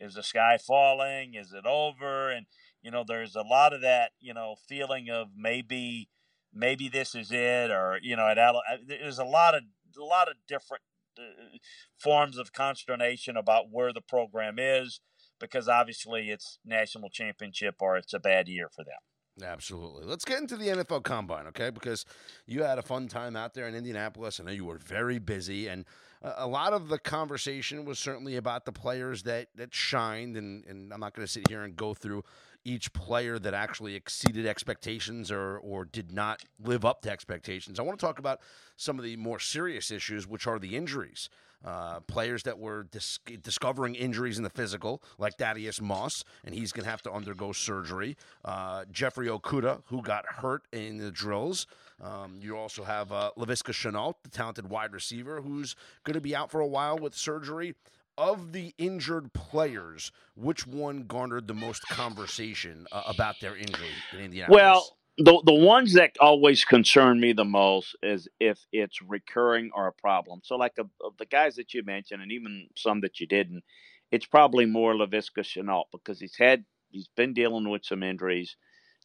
is 0.00 0.14
the 0.14 0.22
sky 0.22 0.56
falling? 0.58 1.34
Is 1.34 1.52
it 1.52 1.66
over? 1.66 2.30
And 2.30 2.46
you 2.82 2.90
know, 2.90 3.04
there's 3.06 3.36
a 3.36 3.42
lot 3.42 3.74
of 3.74 3.82
that, 3.82 4.12
you 4.18 4.32
know, 4.32 4.54
feeling 4.66 5.10
of 5.10 5.28
maybe 5.36 6.08
maybe 6.52 6.88
this 6.88 7.14
is 7.14 7.30
it, 7.30 7.70
or 7.70 7.98
you 8.02 8.16
know, 8.16 8.28
at 8.28 8.38
uh, 8.38 8.52
there's 8.86 9.18
a 9.18 9.24
lot 9.24 9.54
of 9.54 9.62
a 9.98 10.02
lot 10.02 10.28
of 10.28 10.34
different 10.48 10.82
uh, 11.18 11.58
forms 11.98 12.38
of 12.38 12.52
consternation 12.52 13.36
about 13.36 13.70
where 13.70 13.92
the 13.92 14.00
program 14.00 14.56
is 14.58 15.00
because 15.40 15.68
obviously 15.68 16.30
it's 16.30 16.58
national 16.64 17.10
championship 17.10 17.76
or 17.80 17.96
it's 17.96 18.12
a 18.12 18.20
bad 18.20 18.48
year 18.48 18.68
for 18.68 18.84
them. 18.84 18.98
Absolutely. 19.42 20.04
Let's 20.04 20.24
get 20.24 20.38
into 20.38 20.56
the 20.56 20.68
NFL 20.68 21.02
Combine, 21.02 21.46
okay? 21.48 21.70
Because 21.70 22.04
you 22.46 22.62
had 22.62 22.78
a 22.78 22.82
fun 22.82 23.08
time 23.08 23.36
out 23.36 23.54
there 23.54 23.66
in 23.68 23.74
Indianapolis. 23.74 24.40
I 24.40 24.44
know 24.44 24.52
you 24.52 24.64
were 24.64 24.78
very 24.78 25.18
busy, 25.18 25.68
and 25.68 25.84
a 26.22 26.46
lot 26.46 26.72
of 26.72 26.88
the 26.88 26.98
conversation 26.98 27.84
was 27.84 27.98
certainly 27.98 28.36
about 28.36 28.64
the 28.64 28.72
players 28.72 29.22
that 29.24 29.48
that 29.54 29.74
shined. 29.74 30.36
And, 30.36 30.64
and 30.66 30.92
I'm 30.92 31.00
not 31.00 31.14
going 31.14 31.26
to 31.26 31.32
sit 31.32 31.48
here 31.48 31.62
and 31.62 31.74
go 31.76 31.94
through 31.94 32.24
each 32.64 32.92
player 32.92 33.38
that 33.38 33.54
actually 33.54 33.94
exceeded 33.94 34.46
expectations 34.46 35.30
or 35.30 35.58
or 35.58 35.84
did 35.84 36.12
not 36.12 36.42
live 36.62 36.84
up 36.84 37.02
to 37.02 37.10
expectations. 37.10 37.80
I 37.80 37.82
want 37.82 37.98
to 37.98 38.04
talk 38.04 38.18
about 38.18 38.40
some 38.76 38.98
of 38.98 39.04
the 39.04 39.16
more 39.16 39.38
serious 39.38 39.90
issues, 39.90 40.26
which 40.26 40.46
are 40.46 40.58
the 40.58 40.76
injuries. 40.76 41.30
Uh, 41.62 42.00
players 42.00 42.42
that 42.44 42.58
were 42.58 42.84
dis- 42.84 43.18
discovering 43.42 43.94
injuries 43.94 44.38
in 44.38 44.44
the 44.44 44.50
physical, 44.50 45.02
like 45.18 45.36
Thaddeus 45.36 45.78
Moss, 45.78 46.24
and 46.42 46.54
he's 46.54 46.72
going 46.72 46.84
to 46.84 46.90
have 46.90 47.02
to 47.02 47.12
undergo 47.12 47.52
surgery. 47.52 48.16
Uh, 48.44 48.84
Jeffrey 48.90 49.28
Okudah, 49.28 49.82
who 49.86 50.00
got 50.00 50.24
hurt 50.24 50.62
in 50.72 50.96
the 50.96 51.10
drills. 51.10 51.66
Um, 52.02 52.38
you 52.40 52.56
also 52.56 52.82
have 52.84 53.12
uh, 53.12 53.32
Laviska 53.36 53.72
Shenault, 53.72 54.14
the 54.22 54.30
talented 54.30 54.70
wide 54.70 54.94
receiver, 54.94 55.42
who's 55.42 55.76
going 56.04 56.14
to 56.14 56.20
be 56.20 56.34
out 56.34 56.50
for 56.50 56.60
a 56.60 56.66
while 56.66 56.98
with 56.98 57.14
surgery 57.14 57.74
of 58.16 58.52
the 58.52 58.74
injured 58.78 59.32
players, 59.32 60.12
which 60.36 60.66
one 60.66 61.04
garnered 61.04 61.46
the 61.46 61.54
most 61.54 61.82
conversation 61.88 62.86
uh, 62.92 63.02
about 63.06 63.40
their 63.40 63.56
injury 63.56 63.88
in 64.12 64.20
Indianapolis? 64.20 64.60
Well, 64.60 64.96
the 65.20 65.42
the 65.44 65.52
ones 65.52 65.92
that 65.94 66.16
always 66.18 66.64
concern 66.64 67.20
me 67.20 67.32
the 67.32 67.44
most 67.44 67.94
is 68.02 68.26
if 68.40 68.64
it's 68.72 69.02
recurring 69.02 69.70
or 69.74 69.86
a 69.86 69.92
problem. 69.92 70.40
So, 70.42 70.56
like 70.56 70.78
of 70.78 70.88
the 71.18 71.26
guys 71.26 71.56
that 71.56 71.74
you 71.74 71.82
mentioned, 71.84 72.22
and 72.22 72.32
even 72.32 72.68
some 72.74 73.02
that 73.02 73.20
you 73.20 73.26
didn't, 73.26 73.62
it's 74.10 74.26
probably 74.26 74.64
more 74.64 74.94
Laviska 74.94 75.42
Shenault 75.42 75.84
because 75.92 76.18
he's 76.18 76.36
had 76.36 76.64
he's 76.90 77.08
been 77.16 77.34
dealing 77.34 77.68
with 77.68 77.84
some 77.84 78.02
injuries. 78.02 78.56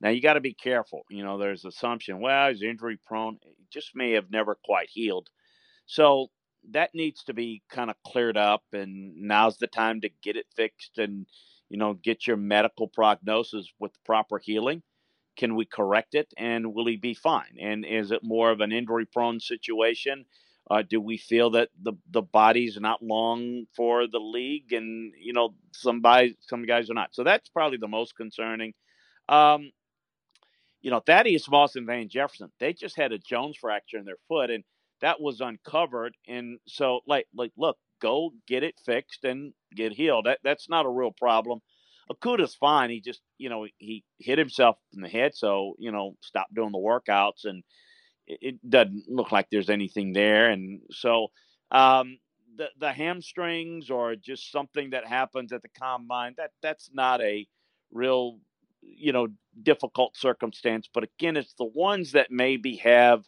Now 0.01 0.09
you 0.09 0.21
got 0.21 0.33
to 0.33 0.41
be 0.41 0.53
careful. 0.53 1.03
You 1.09 1.23
know, 1.23 1.37
there's 1.37 1.65
assumption. 1.65 2.21
Well, 2.21 2.49
he's 2.49 2.61
injury 2.61 2.97
prone. 3.05 3.37
He 3.43 3.65
just 3.69 3.91
may 3.93 4.11
have 4.11 4.31
never 4.31 4.57
quite 4.63 4.89
healed. 4.89 5.29
So 5.85 6.27
that 6.71 6.95
needs 6.95 7.23
to 7.25 7.33
be 7.33 7.61
kind 7.69 7.89
of 7.89 7.95
cleared 8.07 8.37
up 8.37 8.63
and 8.73 9.15
now's 9.17 9.57
the 9.57 9.67
time 9.67 10.01
to 10.01 10.09
get 10.23 10.35
it 10.35 10.47
fixed 10.55 10.97
and 10.97 11.27
you 11.69 11.77
know 11.77 11.93
get 11.93 12.25
your 12.25 12.37
medical 12.37 12.87
prognosis 12.87 13.67
with 13.79 13.91
proper 14.03 14.39
healing 14.39 14.81
can 15.37 15.55
we 15.55 15.65
correct 15.65 16.15
it 16.15 16.33
and 16.37 16.73
will 16.73 16.87
he 16.87 16.95
be 16.95 17.13
fine 17.13 17.57
and 17.59 17.85
is 17.85 18.11
it 18.11 18.23
more 18.23 18.51
of 18.51 18.61
an 18.61 18.71
injury 18.71 19.05
prone 19.05 19.39
situation 19.39 20.25
uh, 20.71 20.81
do 20.81 20.99
we 20.99 21.17
feel 21.17 21.51
that 21.51 21.69
the 21.81 21.93
the 22.09 22.21
body's 22.21 22.77
not 22.79 23.01
long 23.03 23.65
for 23.75 24.07
the 24.07 24.19
league 24.19 24.73
and 24.73 25.13
you 25.19 25.33
know 25.33 25.53
some 25.71 26.01
guys 26.01 26.31
some 26.41 26.65
guys 26.65 26.89
are 26.89 26.95
not 26.95 27.13
so 27.13 27.23
that's 27.23 27.49
probably 27.49 27.77
the 27.77 27.87
most 27.87 28.15
concerning 28.15 28.73
um, 29.29 29.71
you 30.81 30.91
know 30.91 30.99
Thaddeus 30.99 31.49
Moss 31.49 31.75
and 31.75 31.85
Van 31.85 32.09
Jefferson 32.09 32.51
they 32.59 32.73
just 32.73 32.97
had 32.97 33.11
a 33.11 33.19
Jones 33.19 33.57
fracture 33.57 33.97
in 33.97 34.05
their 34.05 34.17
foot 34.27 34.49
and 34.49 34.63
that 35.01 35.21
was 35.21 35.41
uncovered. 35.41 36.15
And 36.27 36.59
so, 36.67 37.01
like, 37.07 37.27
like, 37.35 37.51
look, 37.57 37.77
go 38.01 38.31
get 38.47 38.63
it 38.63 38.75
fixed 38.85 39.23
and 39.23 39.53
get 39.75 39.93
healed. 39.93 40.25
That 40.25 40.39
that's 40.43 40.69
not 40.69 40.85
a 40.85 40.89
real 40.89 41.11
problem. 41.11 41.59
Okudah's 42.11 42.55
fine. 42.55 42.89
He 42.89 43.01
just, 43.01 43.21
you 43.37 43.49
know, 43.49 43.67
he 43.77 44.03
hit 44.19 44.37
himself 44.37 44.77
in 44.93 45.01
the 45.01 45.09
head, 45.09 45.35
so 45.35 45.75
you 45.79 45.91
know, 45.91 46.15
stopped 46.21 46.53
doing 46.53 46.71
the 46.71 46.77
workouts, 46.77 47.45
and 47.45 47.63
it, 48.27 48.39
it 48.41 48.69
doesn't 48.69 49.05
look 49.07 49.31
like 49.31 49.47
there's 49.49 49.69
anything 49.69 50.13
there. 50.13 50.49
And 50.49 50.81
so, 50.91 51.27
um, 51.71 52.17
the 52.57 52.69
the 52.79 52.91
hamstrings 52.93 53.89
or 53.89 54.15
just 54.15 54.51
something 54.51 54.91
that 54.91 55.07
happens 55.07 55.51
at 55.51 55.61
the 55.61 55.69
combine 55.69 56.35
that 56.37 56.51
that's 56.61 56.89
not 56.93 57.21
a 57.21 57.47
real, 57.91 58.39
you 58.81 59.11
know, 59.11 59.27
difficult 59.63 60.15
circumstance. 60.15 60.87
But 60.93 61.05
again, 61.05 61.37
it's 61.37 61.55
the 61.55 61.65
ones 61.65 62.11
that 62.11 62.27
maybe 62.29 62.77
have 62.77 63.23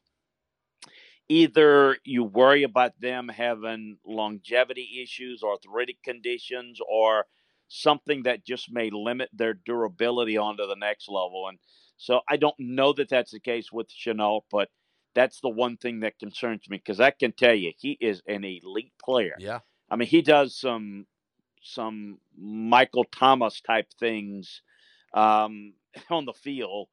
either 1.29 1.97
you 2.03 2.23
worry 2.23 2.63
about 2.63 2.99
them 3.01 3.27
having 3.27 3.97
longevity 4.05 4.99
issues, 5.03 5.43
arthritic 5.43 6.01
conditions, 6.03 6.79
or 6.87 7.25
something 7.67 8.23
that 8.23 8.45
just 8.45 8.71
may 8.71 8.89
limit 8.89 9.29
their 9.33 9.53
durability 9.53 10.37
onto 10.37 10.65
the 10.67 10.75
next 10.75 11.09
level. 11.09 11.47
And 11.49 11.59
so 11.97 12.21
I 12.29 12.37
don't 12.37 12.55
know 12.59 12.93
that 12.93 13.09
that's 13.09 13.31
the 13.31 13.39
case 13.39 13.71
with 13.71 13.87
Shenault, 13.89 14.41
but 14.51 14.69
that's 15.15 15.41
the 15.41 15.49
one 15.49 15.77
thing 15.77 16.01
that 16.01 16.19
concerns 16.19 16.69
me 16.69 16.77
because 16.77 16.99
I 16.99 17.11
can 17.11 17.31
tell 17.31 17.55
you 17.55 17.71
he 17.77 17.97
is 17.99 18.21
an 18.27 18.43
elite 18.43 18.93
player. 19.03 19.35
Yeah. 19.39 19.59
I 19.89 19.95
mean, 19.95 20.07
he 20.07 20.21
does 20.21 20.59
some 20.59 21.07
some 21.61 22.19
Michael 22.37 23.03
Thomas 23.05 23.61
type 23.61 23.87
things 23.99 24.61
um, 25.13 25.73
on 26.09 26.25
the 26.25 26.33
field 26.33 26.87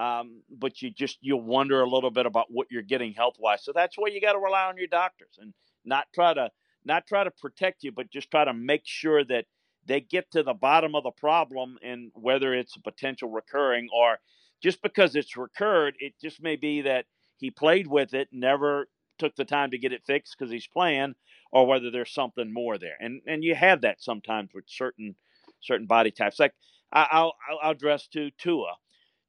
um, 0.00 0.42
but 0.50 0.80
you 0.80 0.90
just 0.90 1.18
you 1.20 1.36
wonder 1.36 1.80
a 1.80 1.88
little 1.88 2.10
bit 2.10 2.26
about 2.26 2.46
what 2.48 2.68
you're 2.70 2.82
getting 2.82 3.12
health 3.12 3.34
wise. 3.38 3.64
So 3.64 3.72
that's 3.74 3.98
where 3.98 4.10
you 4.10 4.20
got 4.20 4.32
to 4.32 4.38
rely 4.38 4.64
on 4.64 4.76
your 4.76 4.86
doctors 4.86 5.38
and 5.38 5.52
not 5.84 6.06
try 6.14 6.32
to 6.32 6.50
not 6.84 7.06
try 7.06 7.24
to 7.24 7.30
protect 7.30 7.82
you, 7.82 7.92
but 7.92 8.10
just 8.10 8.30
try 8.30 8.44
to 8.44 8.54
make 8.54 8.82
sure 8.84 9.24
that 9.24 9.44
they 9.90 10.00
get 10.00 10.30
to 10.32 10.42
the 10.44 10.54
bottom 10.54 10.94
of 10.96 11.04
the 11.04 11.12
problem 11.12 11.78
and 11.84 12.12
whether 12.14 12.54
it's 12.54 12.76
a 12.76 12.80
potential 12.80 13.30
recurring 13.30 13.88
or 13.94 14.18
just 14.62 14.82
because 14.82 15.16
it's 15.16 15.36
recurred, 15.36 15.96
it 16.00 16.14
just 16.22 16.42
may 16.42 16.56
be 16.56 16.82
that 16.82 17.06
he 17.38 17.50
played 17.50 17.88
with 17.88 18.14
it, 18.14 18.28
never 18.32 18.88
took 19.18 19.36
the 19.36 19.44
time 19.44 19.72
to 19.72 19.78
get 19.78 19.92
it 19.92 20.04
fixed 20.06 20.36
because 20.38 20.52
he's 20.52 20.68
playing, 20.68 21.14
or 21.52 21.66
whether 21.66 21.90
there's 21.90 22.12
something 22.14 22.52
more 22.52 22.78
there. 22.78 22.96
And 23.00 23.22
and 23.26 23.44
you 23.44 23.54
have 23.56 23.82
that 23.82 24.02
sometimes 24.02 24.50
with 24.54 24.64
certain 24.68 25.16
certain 25.60 25.86
body 25.88 26.12
types. 26.12 26.40
Like 26.40 26.54
I'll 26.92 27.08
I'll, 27.50 27.58
I'll 27.62 27.72
address 27.72 28.06
to 28.08 28.30
Tua 28.38 28.74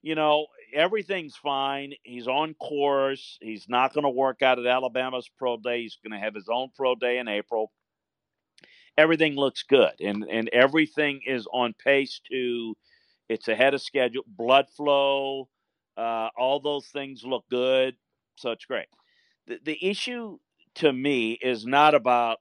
you 0.03 0.15
know, 0.15 0.47
everything's 0.73 1.35
fine. 1.35 1.93
He's 2.03 2.27
on 2.27 2.55
course. 2.55 3.37
He's 3.41 3.67
not 3.69 3.93
going 3.93 4.03
to 4.03 4.09
work 4.11 4.41
out 4.41 4.59
at 4.59 4.65
Alabama's 4.65 5.29
pro 5.37 5.57
day. 5.57 5.83
He's 5.83 5.99
going 6.03 6.19
to 6.19 6.23
have 6.25 6.35
his 6.35 6.49
own 6.51 6.69
pro 6.75 6.95
day 6.95 7.19
in 7.19 7.27
April. 7.27 7.71
Everything 8.98 9.36
looks 9.36 9.63
good, 9.63 9.93
and 10.00 10.25
and 10.29 10.50
everything 10.50 11.21
is 11.25 11.48
on 11.51 11.74
pace 11.74 12.21
to. 12.31 12.75
It's 13.29 13.48
ahead 13.48 13.74
of 13.74 13.81
schedule. 13.81 14.24
Blood 14.27 14.65
flow, 14.75 15.48
uh, 15.95 16.29
all 16.38 16.60
those 16.60 16.88
things 16.88 17.24
look 17.24 17.45
good, 17.50 17.95
so 18.36 18.51
it's 18.51 18.65
great. 18.65 18.88
The 19.48 19.60
the 19.63 19.89
issue 19.89 20.38
to 20.75 20.91
me 20.91 21.39
is 21.41 21.65
not 21.65 21.95
about 21.95 22.39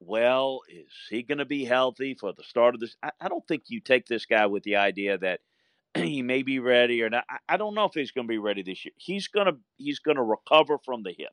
well, 0.00 0.60
is 0.68 0.92
he 1.08 1.22
going 1.22 1.38
to 1.38 1.46
be 1.46 1.64
healthy 1.64 2.14
for 2.14 2.32
the 2.32 2.44
start 2.44 2.74
of 2.74 2.80
this? 2.80 2.96
I, 3.02 3.10
I 3.20 3.28
don't 3.28 3.46
think 3.48 3.64
you 3.68 3.80
take 3.80 4.06
this 4.06 4.26
guy 4.26 4.46
with 4.46 4.62
the 4.62 4.76
idea 4.76 5.18
that 5.18 5.40
he 5.96 6.22
may 6.22 6.42
be 6.42 6.58
ready 6.58 7.02
or 7.02 7.10
not. 7.10 7.24
I 7.48 7.56
don't 7.56 7.74
know 7.74 7.84
if 7.84 7.94
he's 7.94 8.10
going 8.10 8.26
to 8.26 8.32
be 8.32 8.38
ready 8.38 8.62
this 8.62 8.84
year. 8.84 8.92
He's 8.96 9.28
going 9.28 9.46
to 9.46 9.56
he's 9.76 9.98
going 9.98 10.16
to 10.16 10.22
recover 10.22 10.78
from 10.84 11.02
the 11.02 11.14
hip. 11.16 11.32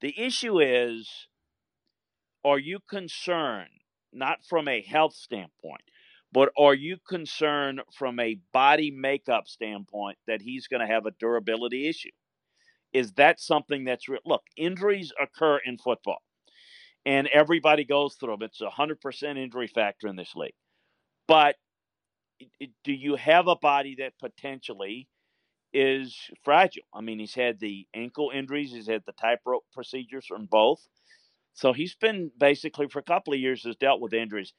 The 0.00 0.18
issue 0.18 0.60
is 0.60 1.28
are 2.44 2.58
you 2.58 2.78
concerned 2.88 3.70
not 4.12 4.44
from 4.48 4.68
a 4.68 4.82
health 4.82 5.14
standpoint, 5.14 5.82
but 6.32 6.50
are 6.58 6.74
you 6.74 6.96
concerned 7.08 7.80
from 7.92 8.18
a 8.20 8.38
body 8.52 8.90
makeup 8.90 9.46
standpoint 9.46 10.18
that 10.26 10.42
he's 10.42 10.66
going 10.66 10.80
to 10.80 10.92
have 10.92 11.06
a 11.06 11.12
durability 11.18 11.88
issue? 11.88 12.10
Is 12.92 13.12
that 13.12 13.40
something 13.40 13.84
that's 13.84 14.08
real? 14.08 14.20
Look, 14.24 14.42
injuries 14.56 15.12
occur 15.20 15.60
in 15.64 15.78
football, 15.78 16.22
and 17.06 17.28
everybody 17.28 17.84
goes 17.84 18.16
through 18.16 18.32
them. 18.32 18.42
It's 18.42 18.60
a 18.60 18.70
hundred 18.70 19.00
percent 19.00 19.38
injury 19.38 19.68
factor 19.68 20.08
in 20.08 20.16
this 20.16 20.34
league, 20.34 20.54
but 21.28 21.56
do 22.84 22.92
you 22.92 23.16
have 23.16 23.46
a 23.48 23.56
body 23.56 23.96
that 23.98 24.18
potentially 24.18 25.08
is 25.72 26.16
fragile? 26.42 26.82
I 26.92 27.00
mean, 27.00 27.18
he's 27.18 27.34
had 27.34 27.60
the 27.60 27.86
ankle 27.94 28.32
injuries, 28.34 28.72
he's 28.72 28.88
had 28.88 29.02
the 29.06 29.12
tightrope 29.12 29.64
procedures 29.72 30.26
from 30.26 30.46
both. 30.46 30.80
So 31.54 31.72
he's 31.72 31.94
been 31.94 32.30
basically 32.38 32.88
for 32.88 32.98
a 33.00 33.04
couple 33.04 33.32
of 33.32 33.40
years 33.40 33.64
has 33.64 33.76
dealt 33.76 34.00
with 34.00 34.12
injuries. 34.12 34.52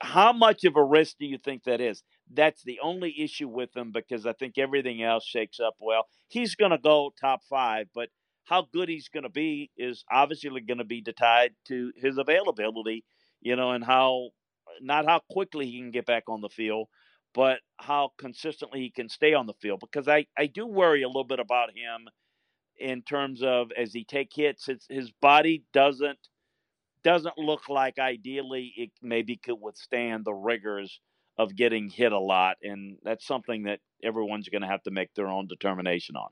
How 0.00 0.32
much 0.32 0.64
of 0.64 0.76
a 0.76 0.84
risk 0.84 1.16
do 1.18 1.26
you 1.26 1.38
think 1.38 1.64
that 1.64 1.80
is? 1.80 2.02
That's 2.32 2.62
the 2.62 2.80
only 2.82 3.14
issue 3.18 3.48
with 3.48 3.74
him 3.74 3.90
because 3.92 4.26
I 4.26 4.32
think 4.34 4.58
everything 4.58 5.02
else 5.02 5.24
shakes 5.24 5.58
up 5.58 5.74
well. 5.80 6.06
He's 6.28 6.54
going 6.54 6.70
to 6.70 6.78
go 6.78 7.12
top 7.20 7.40
five, 7.48 7.86
but 7.94 8.10
how 8.44 8.66
good 8.72 8.88
he's 8.88 9.08
going 9.08 9.22
to 9.22 9.30
be 9.30 9.70
is 9.76 10.04
obviously 10.10 10.60
going 10.60 10.78
to 10.78 10.84
be 10.84 11.02
tied 11.02 11.52
to 11.68 11.92
his 11.96 12.18
availability, 12.18 13.04
you 13.40 13.56
know, 13.56 13.72
and 13.72 13.84
how 13.84 14.30
not 14.80 15.06
how 15.06 15.20
quickly 15.30 15.66
he 15.66 15.78
can 15.78 15.90
get 15.90 16.06
back 16.06 16.24
on 16.28 16.40
the 16.40 16.48
field, 16.48 16.88
but 17.34 17.60
how 17.78 18.12
consistently 18.18 18.80
he 18.80 18.90
can 18.90 19.08
stay 19.08 19.34
on 19.34 19.46
the 19.46 19.54
field. 19.54 19.80
Because 19.80 20.08
I, 20.08 20.26
I 20.36 20.46
do 20.46 20.66
worry 20.66 21.02
a 21.02 21.08
little 21.08 21.24
bit 21.24 21.40
about 21.40 21.70
him 21.70 22.08
in 22.82 23.02
terms 23.02 23.42
of 23.42 23.70
as 23.76 23.92
he 23.92 24.04
take 24.04 24.30
hits, 24.34 24.68
his, 24.88 25.10
body 25.20 25.64
doesn't 25.72 26.18
doesn't 27.04 27.36
look 27.38 27.68
like 27.68 27.98
ideally 27.98 28.72
it 28.76 28.90
maybe 29.02 29.36
could 29.36 29.60
withstand 29.60 30.24
the 30.24 30.32
rigors 30.32 31.00
of 31.38 31.56
getting 31.56 31.88
hit 31.90 32.12
a 32.12 32.18
lot, 32.18 32.56
and 32.62 32.96
that's 33.02 33.26
something 33.26 33.64
that 33.64 33.80
everyone's 34.04 34.48
going 34.48 34.62
to 34.62 34.68
have 34.68 34.82
to 34.84 34.90
make 34.90 35.12
their 35.14 35.28
own 35.28 35.46
determination 35.46 36.16
on. 36.16 36.28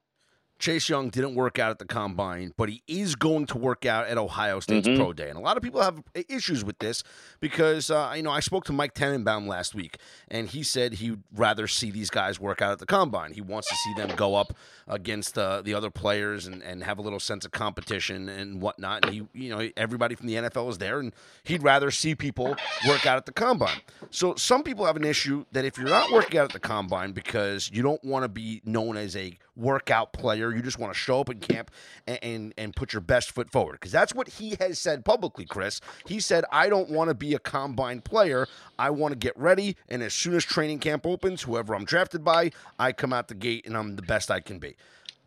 Chase 0.60 0.90
Young 0.90 1.08
didn't 1.08 1.34
work 1.34 1.58
out 1.58 1.70
at 1.70 1.78
the 1.78 1.86
combine, 1.86 2.52
but 2.56 2.68
he 2.68 2.82
is 2.86 3.16
going 3.16 3.46
to 3.46 3.58
work 3.58 3.86
out 3.86 4.06
at 4.06 4.18
Ohio 4.18 4.60
State's 4.60 4.86
mm-hmm. 4.86 5.02
pro 5.02 5.12
day. 5.14 5.30
And 5.30 5.38
a 5.38 5.40
lot 5.40 5.56
of 5.56 5.62
people 5.62 5.80
have 5.80 6.02
issues 6.28 6.62
with 6.62 6.78
this 6.78 7.02
because, 7.40 7.90
uh, 7.90 8.12
you 8.14 8.22
know, 8.22 8.30
I 8.30 8.40
spoke 8.40 8.64
to 8.66 8.72
Mike 8.72 8.92
Tannenbaum 8.92 9.48
last 9.48 9.74
week, 9.74 9.96
and 10.28 10.48
he 10.48 10.62
said 10.62 10.94
he'd 10.94 11.22
rather 11.34 11.66
see 11.66 11.90
these 11.90 12.10
guys 12.10 12.38
work 12.38 12.60
out 12.60 12.72
at 12.72 12.78
the 12.78 12.86
combine. 12.86 13.32
He 13.32 13.40
wants 13.40 13.68
to 13.70 13.74
see 13.74 13.94
them 13.94 14.14
go 14.16 14.34
up 14.34 14.52
against 14.86 15.38
uh, 15.38 15.62
the 15.62 15.72
other 15.72 15.90
players 15.90 16.46
and, 16.46 16.62
and 16.62 16.84
have 16.84 16.98
a 16.98 17.02
little 17.02 17.20
sense 17.20 17.46
of 17.46 17.52
competition 17.52 18.28
and 18.28 18.60
whatnot. 18.60 19.06
And 19.06 19.14
he, 19.14 19.26
you 19.32 19.48
know, 19.48 19.66
everybody 19.78 20.14
from 20.14 20.26
the 20.26 20.34
NFL 20.34 20.68
is 20.68 20.78
there, 20.78 21.00
and 21.00 21.14
he'd 21.42 21.62
rather 21.62 21.90
see 21.90 22.14
people 22.14 22.54
work 22.86 23.06
out 23.06 23.16
at 23.16 23.24
the 23.24 23.32
combine. 23.32 23.80
So 24.10 24.34
some 24.34 24.62
people 24.62 24.84
have 24.84 24.96
an 24.96 25.04
issue 25.04 25.46
that 25.52 25.64
if 25.64 25.78
you're 25.78 25.88
not 25.88 26.12
working 26.12 26.38
out 26.38 26.44
at 26.44 26.52
the 26.52 26.60
combine 26.60 27.12
because 27.12 27.70
you 27.72 27.82
don't 27.82 28.04
want 28.04 28.24
to 28.24 28.28
be 28.28 28.60
known 28.66 28.98
as 28.98 29.16
a 29.16 29.38
workout 29.60 30.12
player. 30.12 30.49
You 30.54 30.62
just 30.62 30.78
want 30.78 30.92
to 30.92 30.98
show 30.98 31.20
up 31.20 31.30
in 31.30 31.40
camp 31.40 31.70
and, 32.06 32.18
and, 32.22 32.54
and 32.56 32.76
put 32.76 32.92
your 32.92 33.00
best 33.00 33.32
foot 33.32 33.50
forward. 33.50 33.72
Because 33.72 33.92
that's 33.92 34.14
what 34.14 34.28
he 34.28 34.56
has 34.60 34.78
said 34.78 35.04
publicly, 35.04 35.44
Chris. 35.44 35.80
He 36.06 36.20
said, 36.20 36.44
I 36.52 36.68
don't 36.68 36.90
want 36.90 37.08
to 37.08 37.14
be 37.14 37.34
a 37.34 37.38
combine 37.38 38.00
player. 38.00 38.46
I 38.78 38.90
want 38.90 39.12
to 39.12 39.18
get 39.18 39.36
ready. 39.38 39.76
And 39.88 40.02
as 40.02 40.14
soon 40.14 40.34
as 40.34 40.44
training 40.44 40.80
camp 40.80 41.06
opens, 41.06 41.42
whoever 41.42 41.74
I'm 41.74 41.84
drafted 41.84 42.24
by, 42.24 42.50
I 42.78 42.92
come 42.92 43.12
out 43.12 43.28
the 43.28 43.34
gate 43.34 43.66
and 43.66 43.76
I'm 43.76 43.96
the 43.96 44.02
best 44.02 44.30
I 44.30 44.40
can 44.40 44.58
be. 44.58 44.76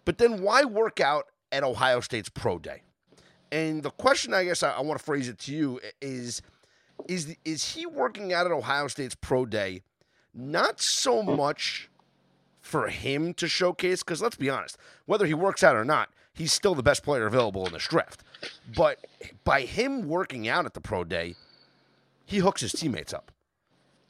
But 0.05 0.17
then 0.17 0.41
why 0.41 0.63
work 0.65 0.99
out 0.99 1.27
at 1.51 1.63
Ohio 1.63 1.99
State's 1.99 2.29
pro 2.29 2.59
day? 2.59 2.81
And 3.51 3.83
the 3.83 3.91
question 3.91 4.33
I 4.33 4.43
guess 4.43 4.63
I, 4.63 4.71
I 4.71 4.81
want 4.81 4.99
to 4.99 5.05
phrase 5.05 5.29
it 5.29 5.37
to 5.39 5.53
you 5.53 5.79
is 6.01 6.41
is 7.07 7.35
is 7.43 7.73
he 7.73 7.85
working 7.85 8.33
out 8.33 8.45
at 8.45 8.51
Ohio 8.51 8.87
State's 8.87 9.15
pro 9.15 9.45
day 9.45 9.83
not 10.33 10.81
so 10.81 11.21
much 11.21 11.89
for 12.63 12.87
him 12.87 13.33
to 13.35 13.47
showcase 13.47 14.01
because 14.01 14.21
let's 14.21 14.37
be 14.37 14.49
honest, 14.49 14.77
whether 15.05 15.27
he 15.27 15.33
works 15.35 15.63
out 15.63 15.75
or 15.75 15.85
not, 15.85 16.09
he's 16.33 16.53
still 16.53 16.73
the 16.73 16.81
best 16.81 17.03
player 17.03 17.27
available 17.27 17.67
in 17.67 17.73
this 17.73 17.87
draft. 17.87 18.23
But 18.75 19.05
by 19.43 19.61
him 19.61 20.07
working 20.07 20.47
out 20.47 20.65
at 20.65 20.73
the 20.73 20.81
pro 20.81 21.03
day, 21.03 21.35
he 22.25 22.37
hooks 22.37 22.61
his 22.61 22.71
teammates 22.71 23.13
up. 23.13 23.31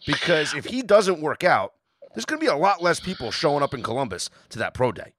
Because 0.05 0.53
if 0.53 0.65
he 0.65 0.83
doesn't 0.83 1.19
work 1.19 1.43
out, 1.43 1.73
there's 2.13 2.25
going 2.25 2.39
to 2.39 2.45
be 2.45 2.49
a 2.49 2.55
lot 2.55 2.81
less 2.81 2.99
people 2.99 3.31
showing 3.31 3.63
up 3.63 3.73
in 3.73 3.81
Columbus 3.81 4.29
to 4.49 4.59
that 4.59 4.73
pro 4.73 4.91
day. 4.91 5.13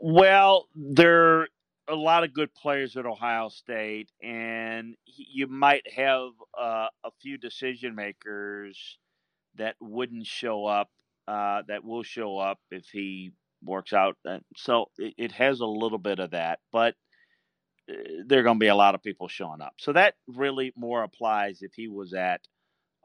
Well, 0.00 0.66
there 0.74 1.40
are 1.40 1.48
a 1.88 1.94
lot 1.94 2.24
of 2.24 2.32
good 2.32 2.52
players 2.54 2.96
at 2.96 3.06
Ohio 3.06 3.50
State, 3.50 4.10
and 4.22 4.96
you 5.04 5.46
might 5.46 5.86
have 5.94 6.30
uh, 6.58 6.88
a 7.04 7.10
few 7.20 7.38
decision 7.38 7.94
makers 7.94 8.98
that 9.56 9.76
wouldn't 9.80 10.26
show 10.26 10.64
up 10.64 10.90
uh, 11.28 11.62
that 11.68 11.84
will 11.84 12.02
show 12.02 12.38
up 12.38 12.58
if 12.70 12.86
he 12.92 13.32
works 13.62 13.92
out. 13.92 14.16
So 14.56 14.86
it, 14.98 15.14
it 15.16 15.32
has 15.32 15.60
a 15.60 15.66
little 15.66 15.98
bit 15.98 16.18
of 16.18 16.30
that, 16.32 16.60
but 16.72 16.94
uh, 17.90 17.94
there 18.26 18.40
are 18.40 18.42
going 18.44 18.56
to 18.56 18.64
be 18.64 18.68
a 18.68 18.74
lot 18.74 18.94
of 18.94 19.02
people 19.02 19.28
showing 19.28 19.60
up. 19.60 19.74
So 19.78 19.92
that 19.92 20.14
really 20.26 20.72
more 20.76 21.02
applies 21.02 21.62
if 21.62 21.72
he 21.74 21.88
was 21.88 22.14
at 22.14 22.40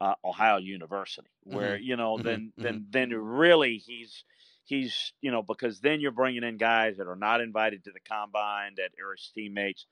uh, 0.00 0.14
Ohio 0.24 0.58
University, 0.58 1.30
where 1.44 1.76
mm-hmm. 1.76 1.84
you 1.84 1.96
know 1.96 2.16
mm-hmm. 2.16 2.26
then 2.26 2.52
mm-hmm. 2.58 2.62
then 2.62 2.86
then 2.90 3.10
really 3.14 3.78
he's 3.78 4.24
he's 4.64 5.12
you 5.20 5.30
know 5.30 5.42
because 5.42 5.80
then 5.80 6.00
you're 6.00 6.10
bringing 6.10 6.44
in 6.44 6.56
guys 6.56 6.98
that 6.98 7.06
are 7.06 7.16
not 7.16 7.40
invited 7.40 7.84
to 7.84 7.92
the 7.92 8.00
combine 8.00 8.74
that 8.76 8.90
are 9.02 9.12
his 9.12 9.30
teammates. 9.34 9.86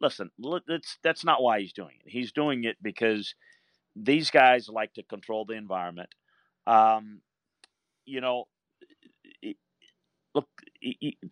listen, 0.00 0.30
that's 0.66 0.98
that's 1.02 1.24
not 1.24 1.42
why 1.42 1.60
he's 1.60 1.72
doing 1.72 1.96
it. 2.04 2.10
He's 2.10 2.32
doing 2.32 2.64
it 2.64 2.76
because 2.82 3.34
these 3.94 4.30
guys 4.30 4.68
like 4.68 4.92
to 4.94 5.02
control 5.04 5.44
the 5.44 5.54
environment. 5.54 6.10
Um, 6.66 7.20
you 8.04 8.20
know, 8.20 8.44
look 10.34 10.48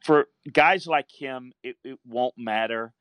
for 0.04 0.26
guys 0.52 0.86
like 0.86 1.08
him, 1.10 1.52
it, 1.62 1.76
it 1.84 1.98
won't 2.06 2.34
matter. 2.38 2.92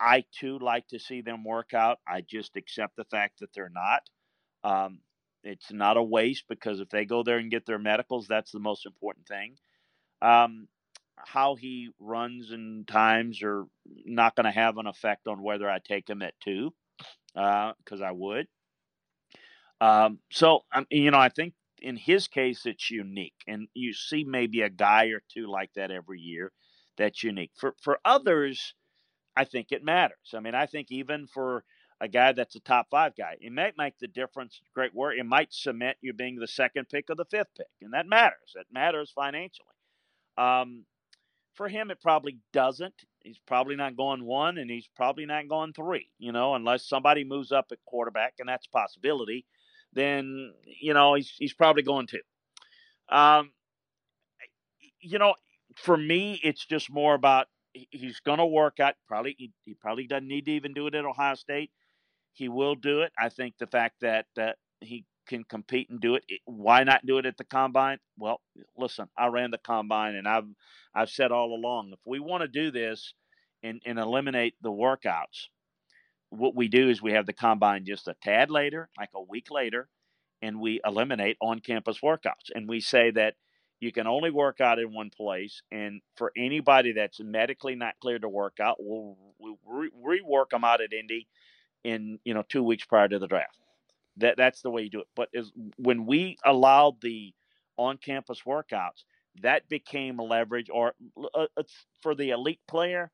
I 0.00 0.24
too 0.38 0.58
like 0.58 0.88
to 0.88 0.98
see 0.98 1.20
them 1.20 1.44
work 1.44 1.74
out. 1.74 1.98
I 2.08 2.22
just 2.22 2.56
accept 2.56 2.96
the 2.96 3.04
fact 3.04 3.40
that 3.40 3.50
they're 3.54 3.72
not. 3.72 4.02
Um, 4.64 5.00
it's 5.44 5.72
not 5.72 5.96
a 5.96 6.02
waste 6.02 6.44
because 6.48 6.80
if 6.80 6.88
they 6.88 7.04
go 7.04 7.22
there 7.22 7.38
and 7.38 7.50
get 7.50 7.66
their 7.66 7.78
medicals, 7.78 8.26
that's 8.28 8.52
the 8.52 8.60
most 8.60 8.86
important 8.86 9.26
thing. 9.26 9.56
Um, 10.20 10.68
how 11.16 11.56
he 11.56 11.90
runs 12.00 12.50
and 12.50 12.86
times 12.86 13.42
are 13.42 13.64
not 14.04 14.34
going 14.34 14.44
to 14.44 14.52
have 14.52 14.78
an 14.78 14.86
effect 14.86 15.26
on 15.26 15.42
whether 15.42 15.68
I 15.68 15.78
take 15.78 16.08
him 16.08 16.22
at 16.22 16.34
two, 16.42 16.72
because 17.34 18.00
uh, 18.00 18.04
I 18.04 18.12
would. 18.12 18.46
Um, 19.80 20.20
so, 20.30 20.60
um, 20.72 20.86
you 20.90 21.10
know, 21.10 21.18
I 21.18 21.28
think 21.28 21.54
in 21.82 21.96
his 21.96 22.28
case, 22.28 22.64
it's 22.64 22.90
unique, 22.90 23.34
and 23.46 23.68
you 23.74 23.92
see 23.92 24.24
maybe 24.24 24.62
a 24.62 24.70
guy 24.70 25.06
or 25.06 25.22
two 25.32 25.46
like 25.46 25.70
that 25.74 25.90
every 25.90 26.20
year. 26.20 26.52
That's 26.96 27.22
unique. 27.22 27.52
For 27.56 27.74
for 27.82 27.98
others, 28.04 28.74
I 29.36 29.44
think 29.44 29.72
it 29.72 29.84
matters. 29.84 30.34
I 30.34 30.40
mean, 30.40 30.54
I 30.54 30.66
think 30.66 30.88
even 30.90 31.26
for 31.26 31.64
a 32.00 32.08
guy 32.08 32.32
that's 32.32 32.54
a 32.56 32.60
top 32.60 32.88
five 32.90 33.14
guy, 33.16 33.36
it 33.40 33.52
might 33.52 33.78
make 33.78 33.98
the 33.98 34.08
difference. 34.08 34.60
Great 34.74 34.94
work. 34.94 35.14
It 35.18 35.26
might 35.26 35.52
cement 35.52 35.96
you 36.00 36.12
being 36.12 36.36
the 36.36 36.46
second 36.46 36.88
pick 36.88 37.10
or 37.10 37.14
the 37.14 37.24
fifth 37.24 37.54
pick, 37.56 37.66
and 37.80 37.94
that 37.94 38.06
matters. 38.06 38.52
That 38.54 38.66
matters 38.72 39.12
financially. 39.14 39.66
Um, 40.38 40.84
for 41.54 41.68
him, 41.68 41.90
it 41.90 42.00
probably 42.00 42.38
doesn't. 42.52 42.94
He's 43.20 43.38
probably 43.46 43.76
not 43.76 43.96
going 43.96 44.24
one, 44.24 44.58
and 44.58 44.70
he's 44.70 44.88
probably 44.96 45.26
not 45.26 45.48
going 45.48 45.72
three. 45.72 46.08
You 46.18 46.32
know, 46.32 46.54
unless 46.54 46.88
somebody 46.88 47.24
moves 47.24 47.52
up 47.52 47.66
at 47.72 47.78
quarterback, 47.86 48.34
and 48.38 48.48
that's 48.48 48.66
possibility. 48.66 49.46
Then 49.92 50.52
you 50.64 50.94
know 50.94 51.14
he's 51.14 51.32
he's 51.38 51.54
probably 51.54 51.82
going 51.82 52.08
to. 52.08 52.20
Um, 53.16 53.52
you 55.00 55.18
know, 55.18 55.34
for 55.76 55.96
me, 55.96 56.40
it's 56.42 56.64
just 56.64 56.90
more 56.90 57.14
about 57.14 57.48
he's 57.72 58.20
going 58.20 58.38
to 58.38 58.46
work 58.46 58.80
out. 58.80 58.94
Probably 59.08 59.34
he, 59.38 59.52
he, 59.64 59.74
probably 59.74 60.06
doesn't 60.06 60.28
need 60.28 60.46
to 60.46 60.52
even 60.52 60.72
do 60.72 60.86
it 60.86 60.94
at 60.94 61.04
Ohio 61.04 61.34
State. 61.34 61.70
He 62.32 62.48
will 62.48 62.74
do 62.74 63.02
it. 63.02 63.12
I 63.18 63.28
think 63.28 63.54
the 63.58 63.66
fact 63.66 63.96
that 64.00 64.26
that 64.36 64.56
he 64.80 65.04
can 65.26 65.44
compete 65.44 65.88
and 65.90 66.00
do 66.00 66.14
it. 66.16 66.24
Why 66.44 66.84
not 66.84 67.06
do 67.06 67.18
it 67.18 67.26
at 67.26 67.36
the 67.36 67.44
combine? 67.44 67.98
Well, 68.18 68.40
listen, 68.76 69.08
I 69.16 69.28
ran 69.28 69.50
the 69.50 69.58
combine 69.58 70.14
and 70.14 70.26
I've 70.26 70.48
I've 70.94 71.10
said 71.10 71.32
all 71.32 71.54
along, 71.54 71.90
if 71.92 72.00
we 72.04 72.20
want 72.20 72.42
to 72.42 72.48
do 72.48 72.70
this 72.70 73.14
and, 73.62 73.80
and 73.86 73.98
eliminate 73.98 74.54
the 74.60 74.70
workouts, 74.70 75.48
what 76.32 76.56
we 76.56 76.68
do 76.68 76.88
is 76.88 77.02
we 77.02 77.12
have 77.12 77.26
the 77.26 77.32
combine 77.32 77.84
just 77.84 78.08
a 78.08 78.14
tad 78.22 78.50
later, 78.50 78.88
like 78.98 79.10
a 79.14 79.22
week 79.22 79.50
later, 79.50 79.88
and 80.40 80.60
we 80.60 80.80
eliminate 80.84 81.36
on 81.40 81.60
campus 81.60 82.00
workouts. 82.02 82.50
And 82.54 82.68
we 82.68 82.80
say 82.80 83.10
that 83.10 83.34
you 83.80 83.92
can 83.92 84.06
only 84.06 84.30
work 84.30 84.60
out 84.60 84.78
in 84.78 84.94
one 84.94 85.10
place. 85.10 85.60
And 85.70 86.00
for 86.16 86.32
anybody 86.36 86.92
that's 86.92 87.20
medically 87.20 87.74
not 87.74 87.94
cleared 88.00 88.22
to 88.22 88.28
work 88.28 88.60
out, 88.60 88.76
we'll, 88.80 89.16
we'll 89.38 89.58
re- 89.66 90.20
rework 90.24 90.50
them 90.50 90.64
out 90.64 90.80
at 90.80 90.92
Indy 90.92 91.28
in, 91.84 92.18
you 92.24 92.32
know, 92.32 92.44
two 92.48 92.62
weeks 92.62 92.84
prior 92.84 93.08
to 93.08 93.18
the 93.18 93.26
draft. 93.26 93.58
That 94.16 94.36
that's 94.36 94.62
the 94.62 94.70
way 94.70 94.82
you 94.82 94.90
do 94.90 95.00
it. 95.00 95.08
But 95.14 95.28
is 95.32 95.52
when 95.76 96.06
we 96.06 96.38
allowed 96.44 97.00
the 97.02 97.34
on-campus 97.76 98.42
workouts, 98.46 99.04
that 99.42 99.68
became 99.68 100.18
a 100.18 100.24
leverage. 100.24 100.70
Or 100.72 100.94
uh, 101.34 101.46
for 102.02 102.14
the 102.14 102.30
elite 102.30 102.60
player, 102.68 103.10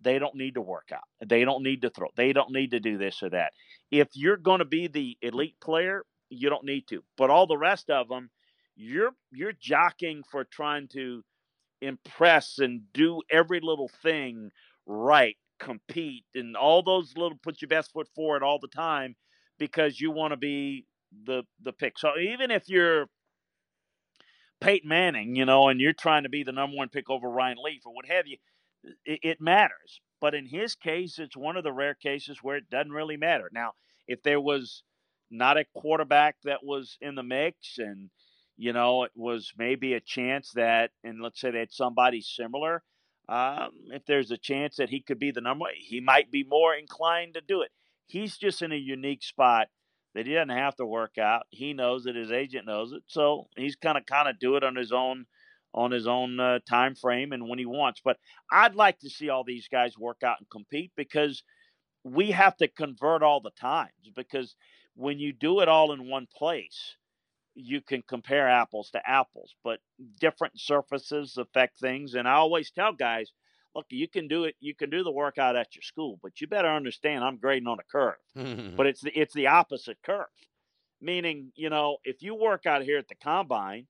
they 0.00 0.18
don't 0.18 0.34
need 0.34 0.54
to 0.54 0.60
work 0.60 0.90
out. 0.92 1.04
They 1.26 1.44
don't 1.44 1.62
need 1.62 1.82
to 1.82 1.90
throw. 1.90 2.08
They 2.16 2.32
don't 2.32 2.52
need 2.52 2.72
to 2.72 2.80
do 2.80 2.98
this 2.98 3.22
or 3.22 3.30
that. 3.30 3.52
If 3.90 4.08
you're 4.14 4.36
going 4.36 4.58
to 4.58 4.64
be 4.64 4.88
the 4.88 5.16
elite 5.22 5.56
player, 5.62 6.04
you 6.28 6.48
don't 6.50 6.64
need 6.64 6.86
to. 6.88 7.02
But 7.16 7.30
all 7.30 7.46
the 7.46 7.56
rest 7.56 7.90
of 7.90 8.08
them, 8.08 8.30
you're 8.76 9.12
you're 9.32 9.54
jockeying 9.58 10.22
for 10.30 10.44
trying 10.44 10.88
to 10.88 11.22
impress 11.80 12.58
and 12.58 12.82
do 12.92 13.22
every 13.30 13.60
little 13.60 13.90
thing 14.02 14.50
right, 14.86 15.36
compete, 15.58 16.24
and 16.34 16.56
all 16.56 16.82
those 16.82 17.14
little 17.16 17.38
put 17.42 17.62
your 17.62 17.68
best 17.68 17.92
foot 17.92 18.08
forward 18.14 18.42
all 18.42 18.58
the 18.60 18.68
time 18.68 19.14
because 19.58 20.00
you 20.00 20.10
want 20.10 20.32
to 20.32 20.36
be 20.36 20.86
the 21.24 21.42
the 21.62 21.72
pick. 21.72 21.98
So 21.98 22.10
even 22.18 22.50
if 22.50 22.68
you're 22.68 23.06
Peyton 24.60 24.88
Manning, 24.88 25.36
you 25.36 25.44
know, 25.44 25.68
and 25.68 25.80
you're 25.80 25.92
trying 25.92 26.24
to 26.24 26.28
be 26.28 26.42
the 26.42 26.52
number 26.52 26.76
one 26.76 26.88
pick 26.88 27.10
over 27.10 27.28
Ryan 27.28 27.58
Leaf 27.62 27.82
or 27.86 27.94
what 27.94 28.06
have 28.06 28.26
you, 28.26 28.36
it, 29.04 29.20
it 29.22 29.40
matters. 29.40 30.00
But 30.20 30.34
in 30.34 30.46
his 30.46 30.74
case, 30.74 31.18
it's 31.18 31.36
one 31.36 31.56
of 31.56 31.64
the 31.64 31.72
rare 31.72 31.94
cases 31.94 32.38
where 32.42 32.56
it 32.56 32.70
doesn't 32.70 32.92
really 32.92 33.16
matter. 33.16 33.50
Now, 33.52 33.72
if 34.08 34.22
there 34.22 34.40
was 34.40 34.82
not 35.30 35.58
a 35.58 35.66
quarterback 35.74 36.36
that 36.44 36.64
was 36.64 36.96
in 37.00 37.14
the 37.16 37.22
mix 37.22 37.78
and 37.78 38.10
you 38.56 38.72
know 38.72 39.02
it 39.02 39.10
was 39.16 39.52
maybe 39.58 39.92
a 39.92 40.00
chance 40.00 40.52
that 40.54 40.90
and 41.02 41.20
let's 41.20 41.40
say 41.40 41.50
that 41.50 41.72
somebody 41.72 42.20
similar 42.20 42.84
um, 43.28 43.70
if 43.88 44.06
there's 44.06 44.30
a 44.30 44.38
chance 44.38 44.76
that 44.76 44.88
he 44.88 45.00
could 45.00 45.18
be 45.18 45.32
the 45.32 45.40
number 45.40 45.62
one, 45.62 45.72
he 45.76 46.00
might 46.00 46.30
be 46.30 46.44
more 46.44 46.74
inclined 46.74 47.34
to 47.34 47.40
do 47.40 47.62
it 47.62 47.72
he's 48.06 48.36
just 48.36 48.62
in 48.62 48.72
a 48.72 48.76
unique 48.76 49.22
spot 49.22 49.68
that 50.14 50.26
he 50.26 50.34
doesn't 50.34 50.48
have 50.48 50.76
to 50.76 50.86
work 50.86 51.18
out. 51.18 51.46
He 51.50 51.72
knows 51.72 52.06
it. 52.06 52.16
His 52.16 52.32
agent 52.32 52.66
knows 52.66 52.92
it. 52.92 53.02
So 53.06 53.48
he's 53.56 53.76
kind 53.76 53.98
of 53.98 54.06
kind 54.06 54.28
of 54.28 54.38
do 54.38 54.56
it 54.56 54.64
on 54.64 54.76
his 54.76 54.92
own 54.92 55.26
on 55.74 55.90
his 55.90 56.06
own 56.06 56.40
uh, 56.40 56.58
time 56.68 56.94
frame 56.94 57.32
and 57.32 57.48
when 57.48 57.58
he 57.58 57.66
wants. 57.66 58.00
But 58.04 58.16
I'd 58.50 58.74
like 58.74 58.98
to 59.00 59.10
see 59.10 59.28
all 59.28 59.44
these 59.44 59.68
guys 59.68 59.98
work 59.98 60.22
out 60.22 60.38
and 60.38 60.48
compete 60.48 60.92
because 60.96 61.42
we 62.04 62.30
have 62.30 62.56
to 62.58 62.68
convert 62.68 63.22
all 63.22 63.40
the 63.40 63.50
times 63.60 63.90
because 64.14 64.54
when 64.94 65.18
you 65.18 65.32
do 65.32 65.60
it 65.60 65.68
all 65.68 65.92
in 65.92 66.08
one 66.08 66.26
place, 66.36 66.96
you 67.54 67.80
can 67.80 68.02
compare 68.02 68.48
apples 68.48 68.90
to 68.90 69.00
apples, 69.08 69.54
but 69.64 69.80
different 70.20 70.58
surfaces 70.60 71.36
affect 71.38 71.78
things. 71.80 72.14
And 72.14 72.28
I 72.28 72.34
always 72.34 72.70
tell 72.70 72.92
guys, 72.92 73.32
look, 73.74 73.86
you 73.88 74.08
can 74.08 74.28
do 74.28 74.44
it. 74.44 74.54
You 74.60 74.74
can 74.74 74.90
do 74.90 75.02
the 75.02 75.10
workout 75.10 75.56
at 75.56 75.74
your 75.74 75.82
school, 75.82 76.18
but 76.22 76.40
you 76.40 76.46
better 76.46 76.68
understand 76.68 77.24
I'm 77.24 77.38
grading 77.38 77.66
on 77.66 77.78
a 77.78 77.90
curve. 77.90 78.74
but 78.76 78.86
it's 78.86 79.00
the 79.00 79.10
it's 79.18 79.34
the 79.34 79.48
opposite 79.48 79.98
curve, 80.04 80.26
meaning 81.00 81.50
you 81.56 81.70
know 81.70 81.96
if 82.04 82.22
you 82.22 82.34
work 82.34 82.66
out 82.66 82.82
here 82.82 82.98
at 82.98 83.08
the 83.08 83.14
combine, 83.14 83.86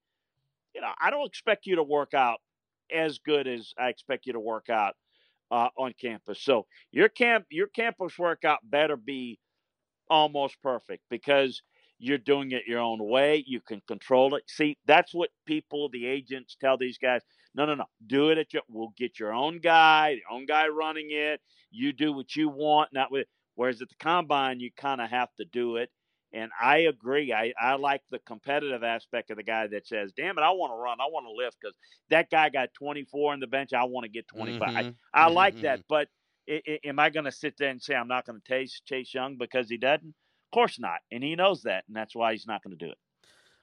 you 0.77 0.83
know 0.83 0.93
I 1.01 1.11
don't 1.11 1.27
expect 1.27 1.67
you 1.67 1.77
to 1.77 1.83
work 1.83 2.15
out 2.15 2.39
as 2.95 3.19
good 3.19 3.49
as 3.49 3.73
I 3.79 3.89
expect 3.89 4.27
you 4.27 4.35
to 4.35 4.41
work 4.41 4.69
out 4.71 4.95
uh, 5.51 5.69
on 5.77 5.95
campus. 6.01 6.41
So 6.43 6.67
your 6.93 7.09
camp 7.09 7.47
your 7.51 7.67
campus 7.67 8.19
workout 8.19 8.59
better 8.63 8.97
be 8.97 9.41
almost 10.09 10.57
perfect 10.63 11.03
because 11.11 11.63
you're 11.99 12.19
doing 12.19 12.53
it 12.53 12.65
your 12.67 12.81
own 12.81 12.99
way. 13.03 13.43
You 13.47 13.61
can 13.61 13.81
control 13.89 14.35
it. 14.35 14.43
See, 14.49 14.77
that's 14.87 15.15
what 15.15 15.31
people, 15.47 15.89
the 15.89 16.07
agents, 16.07 16.57
tell 16.61 16.77
these 16.77 16.99
guys. 16.99 17.23
No, 17.55 17.65
no, 17.65 17.75
no. 17.75 17.87
Do 18.07 18.29
it 18.29 18.39
at 18.39 18.53
your. 18.53 18.63
We'll 18.69 18.93
get 18.99 19.19
your 19.19 19.33
own 19.33 19.61
guy, 19.61 20.11
your 20.11 20.31
own 20.31 20.45
guy 20.45 20.69
running 20.69 21.09
it. 21.11 21.41
You 21.71 21.95
do 21.95 22.13
what 22.13 22.37
you 22.37 22.51
want, 22.51 22.91
not 22.93 23.11
with. 23.11 23.27
Whereas 23.55 23.81
at 23.81 23.89
the 23.89 23.95
combine, 23.99 24.61
you 24.61 24.71
kind 24.77 25.01
of 25.01 25.09
have 25.09 25.31
to 25.39 25.47
do 25.47 25.77
it. 25.77 25.91
And 26.33 26.51
I 26.61 26.79
agree. 26.79 27.33
I, 27.33 27.53
I 27.61 27.77
like 27.77 28.03
the 28.11 28.19
competitive 28.19 28.83
aspect 28.83 29.31
of 29.31 29.37
the 29.37 29.43
guy 29.43 29.69
that 29.69 29.87
says, 29.87 30.13
"Damn 30.17 30.39
it, 30.39 30.43
I 30.43 30.51
want 30.51 30.73
to 30.73 30.77
run. 30.77 30.99
I 31.01 31.07
want 31.11 31.27
to 31.27 31.33
lift 31.33 31.57
because 31.61 31.77
that 32.11 32.31
guy 32.31 32.49
got 32.49 32.75
24 32.75 33.33
on 33.33 33.41
the 33.41 33.47
bench. 33.47 33.73
I 33.73 33.85
want 33.85 34.05
to 34.05 34.11
get 34.11 34.29
25." 34.29 34.69
Mm-hmm. 34.69 34.77
I, 34.77 34.81
I 35.15 35.27
mm-hmm. 35.27 35.35
like 35.35 35.61
that, 35.63 35.79
mm-hmm. 35.79 35.87
but 35.89 36.09
it, 36.47 36.63
it, 36.67 36.81
am 36.85 36.99
I 36.99 37.11
going 37.11 37.25
to 37.25 37.33
sit 37.33 37.55
there 37.59 37.71
and 37.71 37.83
say 37.83 37.95
I'm 37.95 38.09
not 38.09 38.27
going 38.27 38.41
to 38.41 38.47
chase 38.47 38.81
Chase 38.85 39.15
Young 39.15 39.37
because 39.39 39.69
he 39.69 39.77
doesn't? 39.77 40.09
Of 40.09 40.53
course 40.53 40.79
not, 40.79 40.99
and 41.11 41.23
he 41.23 41.37
knows 41.37 41.63
that, 41.63 41.85
and 41.87 41.97
that's 41.97 42.15
why 42.15 42.33
he's 42.33 42.47
not 42.47 42.63
going 42.63 42.77
to 42.77 42.85
do 42.85 42.91
it. 42.91 42.99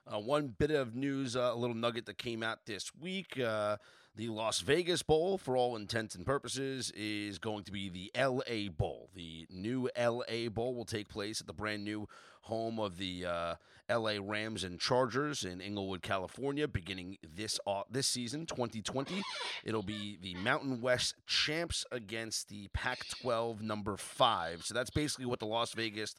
Uh, 0.05 0.19
one 0.19 0.53
bit 0.57 0.71
of 0.71 0.95
news, 0.95 1.35
uh, 1.35 1.51
a 1.53 1.55
little 1.55 1.75
nugget 1.75 2.05
that 2.05 2.17
came 2.17 2.43
out 2.43 2.65
this 2.65 2.91
week. 2.99 3.39
Uh, 3.39 3.77
the 4.15 4.27
Las 4.27 4.59
Vegas 4.59 5.01
Bowl, 5.01 5.37
for 5.37 5.57
all 5.57 5.75
intents 5.75 6.13
and 6.13 6.25
purposes, 6.25 6.91
is 6.95 7.39
going 7.39 7.63
to 7.63 7.71
be 7.71 7.89
the 7.89 8.11
LA 8.15 8.69
Bowl. 8.69 9.09
The 9.15 9.47
new 9.49 9.89
LA 9.97 10.49
Bowl 10.49 10.75
will 10.75 10.85
take 10.85 11.07
place 11.07 11.41
at 11.41 11.47
the 11.47 11.53
brand 11.53 11.83
new 11.83 12.07
home 12.43 12.79
of 12.79 12.97
the 12.97 13.25
uh, 13.25 13.55
LA 13.89 14.13
Rams 14.21 14.63
and 14.63 14.79
Chargers 14.79 15.43
in 15.43 15.61
Inglewood, 15.61 16.01
California, 16.01 16.67
beginning 16.67 17.17
this 17.35 17.59
uh, 17.67 17.83
this 17.89 18.07
season, 18.07 18.45
2020. 18.45 19.21
It'll 19.63 19.83
be 19.83 20.17
the 20.21 20.35
Mountain 20.35 20.81
West 20.81 21.15
champs 21.25 21.85
against 21.91 22.49
the 22.49 22.69
Pac-12 22.73 23.61
number 23.61 23.97
five. 23.97 24.65
So 24.65 24.73
that's 24.73 24.89
basically 24.89 25.25
what 25.25 25.39
the 25.39 25.45
Las 25.45 25.73
Vegas 25.73 26.15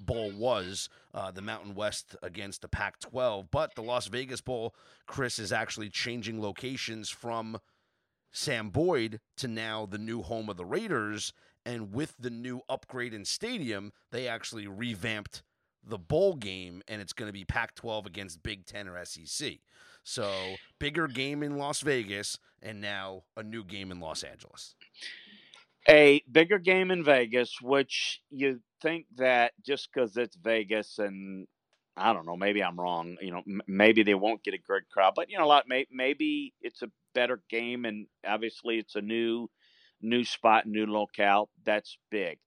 Bowl 0.00 0.32
was, 0.32 0.88
uh, 1.14 1.30
the 1.30 1.42
Mountain 1.42 1.74
West 1.74 2.16
against 2.22 2.62
the 2.62 2.68
Pac-12. 2.68 3.48
But 3.50 3.74
the 3.74 3.82
Las 3.82 4.06
Vegas 4.06 4.40
Bowl, 4.40 4.74
Chris, 5.06 5.38
is 5.38 5.52
actually 5.52 5.90
changing 5.90 6.40
locations 6.40 7.08
from 7.08 7.58
Sam 8.32 8.70
Boyd 8.70 9.20
to 9.38 9.48
now 9.48 9.86
the 9.86 9.98
new 9.98 10.22
home 10.22 10.48
of 10.48 10.56
the 10.56 10.64
Raiders. 10.64 11.32
And 11.66 11.92
with 11.92 12.14
the 12.18 12.30
new 12.30 12.62
upgrade 12.68 13.12
in 13.12 13.24
stadium, 13.24 13.92
they 14.10 14.26
actually 14.26 14.66
revamped 14.66 15.42
the 15.88 15.98
bowl 15.98 16.34
game, 16.34 16.82
and 16.86 17.00
it's 17.00 17.12
going 17.12 17.28
to 17.28 17.32
be 17.32 17.44
Pac 17.44 17.74
12 17.74 18.06
against 18.06 18.42
Big 18.42 18.66
Ten 18.66 18.88
or 18.88 19.02
SEC. 19.04 19.54
So, 20.04 20.30
bigger 20.78 21.08
game 21.08 21.42
in 21.42 21.58
Las 21.58 21.80
Vegas, 21.80 22.38
and 22.62 22.80
now 22.80 23.24
a 23.36 23.42
new 23.42 23.64
game 23.64 23.90
in 23.90 24.00
Los 24.00 24.22
Angeles. 24.22 24.74
A 25.88 26.22
bigger 26.30 26.58
game 26.58 26.90
in 26.90 27.02
Vegas, 27.04 27.60
which 27.60 28.20
you 28.30 28.60
think 28.80 29.06
that 29.16 29.52
just 29.64 29.88
because 29.92 30.16
it's 30.16 30.36
Vegas 30.36 30.98
and 30.98 31.46
I 31.96 32.12
don't 32.12 32.26
know, 32.26 32.36
maybe 32.36 32.62
I'm 32.62 32.78
wrong. 32.78 33.16
You 33.20 33.32
know, 33.32 33.42
m- 33.46 33.60
maybe 33.66 34.02
they 34.02 34.14
won't 34.14 34.44
get 34.44 34.54
a 34.54 34.58
great 34.58 34.88
crowd, 34.88 35.14
but 35.16 35.30
you 35.30 35.38
know, 35.38 35.44
a 35.44 35.46
lot. 35.46 35.64
May- 35.66 35.88
maybe 35.90 36.54
it's 36.62 36.82
a 36.82 36.90
better 37.14 37.42
game, 37.50 37.84
and 37.84 38.06
obviously 38.26 38.78
it's 38.78 38.94
a 38.94 39.00
new, 39.00 39.50
new 40.00 40.24
spot, 40.24 40.66
new 40.66 40.86
locale. 40.86 41.50
That's 41.64 41.98
big. 42.10 42.38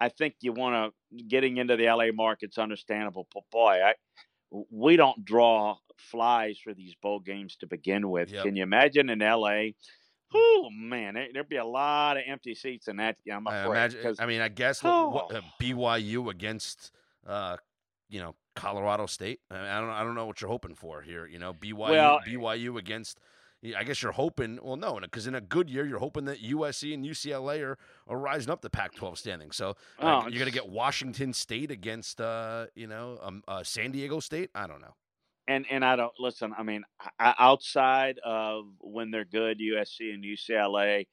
I 0.00 0.08
think 0.10 0.34
you 0.40 0.52
want 0.52 0.92
to 1.10 1.24
getting 1.24 1.56
into 1.56 1.76
the 1.76 1.86
LA 1.86 2.12
market's 2.12 2.58
understandable, 2.58 3.26
but 3.32 3.44
boy, 3.50 3.80
I 3.84 3.94
we 4.70 4.96
don't 4.96 5.24
draw 5.24 5.76
flies 5.96 6.58
for 6.62 6.72
these 6.74 6.94
bowl 7.02 7.20
games 7.20 7.56
to 7.56 7.66
begin 7.66 8.08
with. 8.10 8.30
Yep. 8.30 8.44
Can 8.44 8.56
you 8.56 8.62
imagine 8.62 9.08
in 9.10 9.20
LA? 9.20 9.70
Oh 10.34 10.68
man, 10.72 11.14
there- 11.14 11.28
there'd 11.32 11.48
be 11.48 11.56
a 11.56 11.64
lot 11.64 12.16
of 12.16 12.24
empty 12.26 12.54
seats 12.54 12.88
in 12.88 12.96
that. 12.96 13.16
I'm 13.32 13.46
I 13.48 13.58
afraid. 13.58 13.70
imagine. 13.70 14.02
'cause- 14.02 14.20
I 14.20 14.26
mean, 14.26 14.40
I 14.40 14.48
guess 14.48 14.80
Oh. 14.84 15.08
what, 15.10 15.34
uh, 15.34 15.40
BYU 15.60 16.28
against, 16.30 16.92
uh, 17.26 17.56
you 18.08 18.20
know, 18.20 18.34
Colorado 18.54 19.06
State. 19.06 19.40
I, 19.50 19.54
mean, 19.54 19.64
I 19.64 19.80
don't. 19.80 19.90
I 19.90 20.02
don't 20.02 20.14
know 20.14 20.26
what 20.26 20.40
you're 20.40 20.50
hoping 20.50 20.74
for 20.74 21.02
here. 21.02 21.26
You 21.26 21.38
know, 21.38 21.52
BYU. 21.54 21.74
Well- 21.90 22.20
BYU 22.26 22.76
against. 22.78 23.20
I 23.76 23.84
guess 23.84 24.02
you're 24.02 24.12
hoping. 24.12 24.58
Well, 24.62 24.76
no, 24.76 24.98
because 25.00 25.26
in 25.26 25.34
a 25.34 25.40
good 25.40 25.68
year, 25.70 25.86
you're 25.86 25.98
hoping 25.98 26.24
that 26.26 26.42
USC 26.42 26.92
and 26.94 27.04
UCLA 27.04 27.62
are, 27.64 27.78
are 28.06 28.18
rising 28.18 28.50
up 28.50 28.60
the 28.62 28.70
Pac-12 28.70 29.16
standing. 29.18 29.50
So 29.50 29.74
Oh, 29.98 30.26
you're 30.28 30.38
gonna 30.38 30.50
get 30.50 30.68
Washington 30.68 31.32
State 31.32 31.70
against, 31.70 32.20
uh, 32.20 32.66
you 32.74 32.86
know, 32.86 33.18
um, 33.22 33.42
uh, 33.48 33.62
San 33.64 33.90
Diego 33.92 34.20
State. 34.20 34.50
I 34.54 34.66
don't 34.66 34.80
know. 34.80 34.94
and 35.48 35.64
and 35.70 35.84
I 35.84 35.96
don't 35.96 36.12
listen. 36.18 36.52
I 36.56 36.62
mean, 36.62 36.84
outside 37.18 38.18
of 38.24 38.66
when 38.80 39.10
they're 39.10 39.24
good, 39.24 39.58
USC 39.60 40.12
and 40.12 40.24
UCLA, 40.24 41.06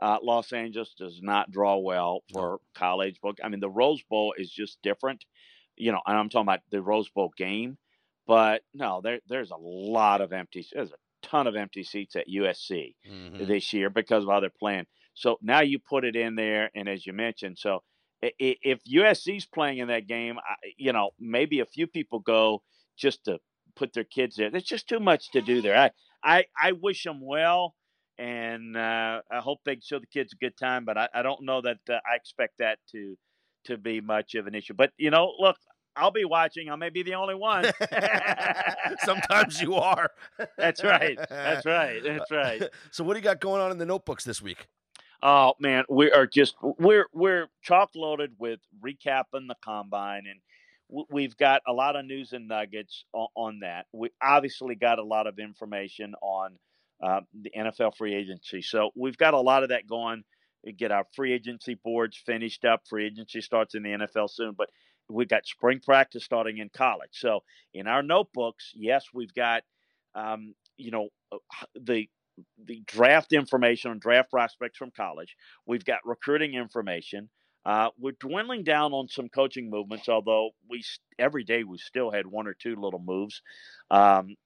uh, 0.00 0.18
Los 0.22 0.52
Angeles 0.52 0.94
does 0.98 1.20
not 1.22 1.50
draw 1.50 1.76
well 1.76 2.22
for 2.32 2.60
college 2.74 3.20
book. 3.20 3.38
I 3.44 3.48
mean, 3.48 3.60
the 3.60 3.70
Rose 3.70 4.02
Bowl 4.08 4.34
is 4.38 4.50
just 4.50 4.78
different, 4.82 5.24
you 5.76 5.92
know. 5.92 6.00
And 6.06 6.16
I'm 6.16 6.28
talking 6.28 6.46
about 6.46 6.60
the 6.70 6.82
Rose 6.82 7.08
Bowl 7.10 7.30
game, 7.36 7.76
but 8.26 8.62
no, 8.74 9.00
there 9.02 9.20
there's 9.28 9.50
a 9.50 9.56
lot 9.56 10.20
of 10.20 10.32
empty. 10.32 10.66
There's 10.72 10.90
a 10.92 10.94
ton 11.22 11.46
of 11.46 11.56
empty 11.56 11.82
seats 11.84 12.16
at 12.16 12.28
USC 12.28 12.96
Mhm. 13.06 13.46
this 13.46 13.72
year 13.72 13.90
because 13.90 14.24
of 14.24 14.30
how 14.30 14.40
they're 14.40 14.50
playing. 14.50 14.86
So 15.14 15.38
now 15.42 15.60
you 15.60 15.78
put 15.78 16.04
it 16.04 16.16
in 16.16 16.34
there, 16.36 16.70
and 16.74 16.88
as 16.88 17.06
you 17.06 17.12
mentioned, 17.12 17.58
so 17.58 17.82
if 18.22 18.80
USC's 18.84 19.46
playing 19.46 19.78
in 19.78 19.88
that 19.88 20.06
game, 20.06 20.38
you 20.76 20.92
know, 20.92 21.10
maybe 21.18 21.60
a 21.60 21.66
few 21.66 21.86
people 21.86 22.20
go 22.20 22.62
just 22.96 23.24
to 23.24 23.38
put 23.76 23.92
their 23.92 24.04
kids 24.04 24.36
there. 24.36 24.50
There's 24.50 24.64
just 24.64 24.88
too 24.88 25.00
much 25.00 25.30
to 25.32 25.40
do 25.40 25.62
there. 25.62 25.76
I 25.76 25.90
I, 26.22 26.44
I 26.60 26.72
wish 26.72 27.04
them 27.04 27.20
well, 27.22 27.76
and 28.18 28.76
uh, 28.76 29.22
I 29.30 29.38
hope 29.40 29.60
they 29.64 29.78
show 29.82 29.98
the 29.98 30.06
kids 30.06 30.32
a 30.34 30.36
good 30.36 30.56
time. 30.58 30.84
But 30.84 30.98
I, 30.98 31.08
I 31.14 31.22
don't 31.22 31.42
know 31.44 31.62
that 31.62 31.78
uh, 31.88 32.00
I 32.10 32.16
expect 32.16 32.58
that 32.58 32.78
to 32.92 33.16
to 33.64 33.78
be 33.78 34.00
much 34.00 34.34
of 34.34 34.46
an 34.46 34.54
issue. 34.54 34.74
But 34.74 34.92
you 34.98 35.10
know, 35.10 35.34
look, 35.38 35.56
I'll 35.96 36.10
be 36.10 36.24
watching. 36.24 36.70
I 36.70 36.76
may 36.76 36.90
be 36.90 37.02
the 37.02 37.14
only 37.14 37.34
one. 37.34 37.64
Sometimes 39.04 39.60
you 39.60 39.74
are. 39.74 40.10
That's 40.56 40.82
right. 40.82 41.18
That's 41.28 41.66
right. 41.66 42.02
That's 42.04 42.30
right. 42.30 42.62
So 42.90 43.04
what 43.04 43.14
do 43.14 43.20
you 43.20 43.24
got 43.24 43.40
going 43.40 43.60
on 43.60 43.70
in 43.70 43.78
the 43.78 43.86
notebooks 43.86 44.24
this 44.24 44.40
week? 44.40 44.66
Oh 45.22 45.52
man, 45.60 45.84
we 45.90 46.10
are 46.10 46.26
just 46.26 46.54
we're 46.62 47.06
we're 47.12 47.48
chock 47.62 47.90
loaded 47.94 48.32
with 48.38 48.60
recapping 48.82 49.48
the 49.48 49.56
combine, 49.62 50.22
and 50.26 51.06
we've 51.10 51.36
got 51.36 51.60
a 51.66 51.72
lot 51.72 51.94
of 51.94 52.06
news 52.06 52.32
and 52.32 52.48
nuggets 52.48 53.04
on, 53.12 53.28
on 53.34 53.60
that. 53.60 53.86
We 53.92 54.10
obviously 54.22 54.76
got 54.76 54.98
a 54.98 55.04
lot 55.04 55.26
of 55.26 55.38
information 55.38 56.14
on 56.22 56.56
uh, 57.02 57.20
the 57.38 57.50
NFL 57.54 57.96
free 57.98 58.14
agency, 58.14 58.62
so 58.62 58.92
we've 58.96 59.18
got 59.18 59.34
a 59.34 59.40
lot 59.40 59.62
of 59.62 59.68
that 59.68 59.86
going. 59.86 60.24
We 60.64 60.72
get 60.72 60.90
our 60.90 61.04
free 61.14 61.32
agency 61.32 61.74
boards 61.74 62.16
finished 62.24 62.64
up. 62.64 62.82
Free 62.88 63.06
agency 63.06 63.42
starts 63.42 63.74
in 63.74 63.82
the 63.82 63.90
NFL 63.90 64.30
soon, 64.30 64.54
but 64.56 64.70
we've 65.10 65.28
got 65.28 65.46
spring 65.46 65.80
practice 65.80 66.24
starting 66.24 66.58
in 66.58 66.70
college. 66.70 67.10
So 67.12 67.40
in 67.74 67.86
our 67.86 68.02
notebooks, 68.02 68.72
yes, 68.74 69.04
we've 69.12 69.34
got 69.34 69.62
um, 70.14 70.54
you 70.76 70.90
know 70.90 71.08
uh, 71.32 71.38
the 71.80 72.08
the 72.64 72.82
draft 72.86 73.32
information 73.32 73.90
on 73.90 73.98
draft 73.98 74.30
prospects 74.30 74.78
from 74.78 74.90
college. 74.90 75.36
We've 75.66 75.84
got 75.84 75.98
recruiting 76.04 76.54
information. 76.54 77.28
Uh, 77.66 77.90
we're 77.98 78.12
dwindling 78.20 78.64
down 78.64 78.92
on 78.92 79.08
some 79.08 79.28
coaching 79.28 79.68
movements, 79.68 80.08
although 80.08 80.50
we 80.68 80.82
every 81.18 81.44
day 81.44 81.64
we 81.64 81.76
still 81.78 82.10
had 82.10 82.26
one 82.26 82.46
or 82.46 82.54
two 82.54 82.76
little 82.76 83.00
moves. 83.00 83.42
Um, 83.90 84.36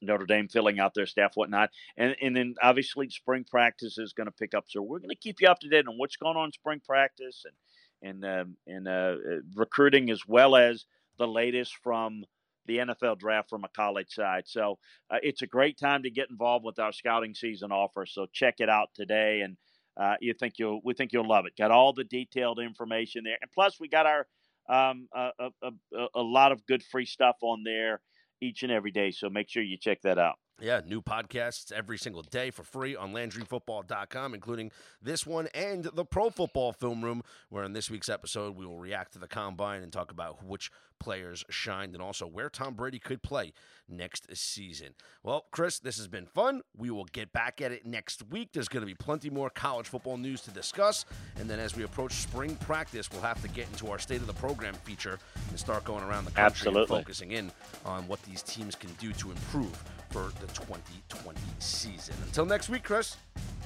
Notre 0.00 0.26
Dame 0.26 0.48
filling 0.48 0.80
out 0.80 0.94
their 0.94 1.06
staff, 1.06 1.32
whatnot, 1.34 1.70
and 1.96 2.14
and 2.20 2.36
then 2.36 2.54
obviously 2.62 3.08
spring 3.10 3.44
practice 3.48 3.98
is 3.98 4.12
going 4.12 4.26
to 4.26 4.32
pick 4.32 4.54
up. 4.54 4.64
So 4.68 4.82
we're 4.82 4.98
going 4.98 5.10
to 5.10 5.16
keep 5.16 5.40
you 5.40 5.48
up 5.48 5.60
to 5.60 5.68
date 5.68 5.86
on 5.88 5.96
what's 5.96 6.16
going 6.16 6.36
on 6.36 6.46
in 6.46 6.52
spring 6.52 6.80
practice 6.84 7.44
and 7.44 7.54
and 8.02 8.24
and 8.66 8.88
uh, 8.88 8.90
uh, 8.90 9.16
recruiting 9.54 10.10
as 10.10 10.26
well 10.26 10.56
as 10.56 10.84
the 11.18 11.26
latest 11.26 11.76
from 11.82 12.24
the 12.66 12.78
NFL 12.78 13.18
draft 13.18 13.50
from 13.50 13.64
a 13.64 13.68
college 13.68 14.10
side. 14.10 14.44
So 14.46 14.78
uh, 15.10 15.18
it's 15.22 15.42
a 15.42 15.46
great 15.46 15.78
time 15.78 16.04
to 16.04 16.10
get 16.10 16.30
involved 16.30 16.64
with 16.64 16.78
our 16.78 16.92
scouting 16.92 17.34
season 17.34 17.72
offer. 17.72 18.06
So 18.06 18.26
check 18.32 18.56
it 18.58 18.68
out 18.68 18.88
today, 18.94 19.40
and 19.40 19.56
uh, 19.96 20.14
you 20.20 20.34
think 20.34 20.54
you'll 20.58 20.80
we 20.84 20.94
think 20.94 21.12
you'll 21.12 21.28
love 21.28 21.46
it. 21.46 21.56
Got 21.56 21.70
all 21.70 21.92
the 21.92 22.04
detailed 22.04 22.58
information 22.58 23.24
there, 23.24 23.38
and 23.40 23.50
plus 23.52 23.80
we 23.80 23.88
got 23.88 24.06
our 24.06 24.26
um, 24.68 25.08
a, 25.12 25.30
a, 25.38 25.70
a, 25.94 26.06
a 26.16 26.22
lot 26.22 26.52
of 26.52 26.64
good 26.66 26.82
free 26.82 27.06
stuff 27.06 27.36
on 27.42 27.64
there 27.64 28.00
each 28.40 28.62
and 28.62 28.72
every 28.72 28.90
day. 28.90 29.10
So 29.10 29.28
make 29.28 29.48
sure 29.48 29.62
you 29.62 29.76
check 29.76 30.02
that 30.02 30.18
out. 30.18 30.36
Yeah, 30.62 30.80
new 30.86 31.02
podcasts 31.02 31.72
every 31.72 31.98
single 31.98 32.22
day 32.22 32.52
for 32.52 32.62
free 32.62 32.94
on 32.94 33.12
LandryFootball.com, 33.12 34.32
including 34.32 34.70
this 35.02 35.26
one 35.26 35.48
and 35.54 35.82
the 35.82 36.04
Pro 36.04 36.30
Football 36.30 36.72
Film 36.72 37.02
Room, 37.02 37.24
where 37.48 37.64
in 37.64 37.72
this 37.72 37.90
week's 37.90 38.08
episode 38.08 38.54
we 38.54 38.64
will 38.64 38.78
react 38.78 39.14
to 39.14 39.18
the 39.18 39.26
combine 39.26 39.82
and 39.82 39.92
talk 39.92 40.12
about 40.12 40.44
which 40.44 40.70
players 41.00 41.44
shined 41.50 41.94
and 41.94 42.02
also 42.02 42.28
where 42.28 42.48
Tom 42.48 42.74
Brady 42.74 43.00
could 43.00 43.24
play 43.24 43.52
next 43.88 44.28
season. 44.36 44.94
Well, 45.24 45.46
Chris, 45.50 45.80
this 45.80 45.96
has 45.96 46.06
been 46.06 46.26
fun. 46.26 46.62
We 46.76 46.90
will 46.90 47.06
get 47.06 47.32
back 47.32 47.60
at 47.60 47.72
it 47.72 47.84
next 47.84 48.22
week. 48.30 48.50
There's 48.52 48.68
going 48.68 48.82
to 48.82 48.86
be 48.86 48.94
plenty 48.94 49.30
more 49.30 49.50
college 49.50 49.88
football 49.88 50.16
news 50.16 50.42
to 50.42 50.52
discuss. 50.52 51.04
And 51.40 51.50
then 51.50 51.58
as 51.58 51.74
we 51.74 51.82
approach 51.82 52.12
spring 52.12 52.54
practice, 52.54 53.10
we'll 53.10 53.22
have 53.22 53.42
to 53.42 53.48
get 53.48 53.66
into 53.72 53.90
our 53.90 53.98
state 53.98 54.20
of 54.20 54.28
the 54.28 54.34
program 54.34 54.74
feature 54.74 55.18
and 55.48 55.58
start 55.58 55.82
going 55.82 56.04
around 56.04 56.24
the 56.24 56.30
country 56.30 56.72
and 56.72 56.86
focusing 56.86 57.32
in 57.32 57.50
on 57.84 58.06
what 58.06 58.22
these 58.22 58.42
teams 58.42 58.76
can 58.76 58.90
do 59.00 59.12
to 59.14 59.32
improve 59.32 59.76
for 60.12 60.30
the 60.40 60.46
2020 60.52 61.40
season. 61.58 62.14
Until 62.24 62.44
next 62.44 62.68
week, 62.68 62.84
Chris. 62.84 63.16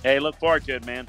Hey, 0.03 0.21
look 0.21 0.37
forward 0.37 0.65
to 0.65 0.77
it, 0.77 0.87
man. 0.87 1.09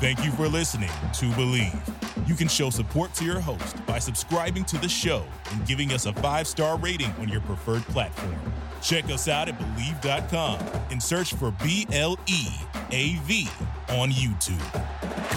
Thank 0.00 0.24
you 0.24 0.30
for 0.30 0.46
listening 0.46 0.90
to 1.14 1.24
Bleav. 1.30 2.28
You 2.28 2.36
can 2.36 2.46
show 2.46 2.70
support 2.70 3.14
to 3.14 3.24
your 3.24 3.40
host 3.40 3.84
by 3.84 3.98
subscribing 3.98 4.64
to 4.66 4.78
the 4.78 4.88
show 4.88 5.24
and 5.50 5.66
giving 5.66 5.92
us 5.92 6.06
a 6.06 6.12
five 6.12 6.46
star 6.46 6.78
rating 6.78 7.10
on 7.18 7.28
your 7.28 7.40
preferred 7.40 7.82
platform. 7.82 8.36
Check 8.80 9.06
us 9.06 9.26
out 9.26 9.48
at 9.48 9.58
Bleav.com 9.58 10.60
and 10.90 11.02
search 11.02 11.34
for 11.34 11.50
B 11.62 11.86
L 11.92 12.16
E 12.26 12.46
A 12.92 13.16
V 13.24 13.48
on 13.88 14.10
YouTube. 14.10 15.27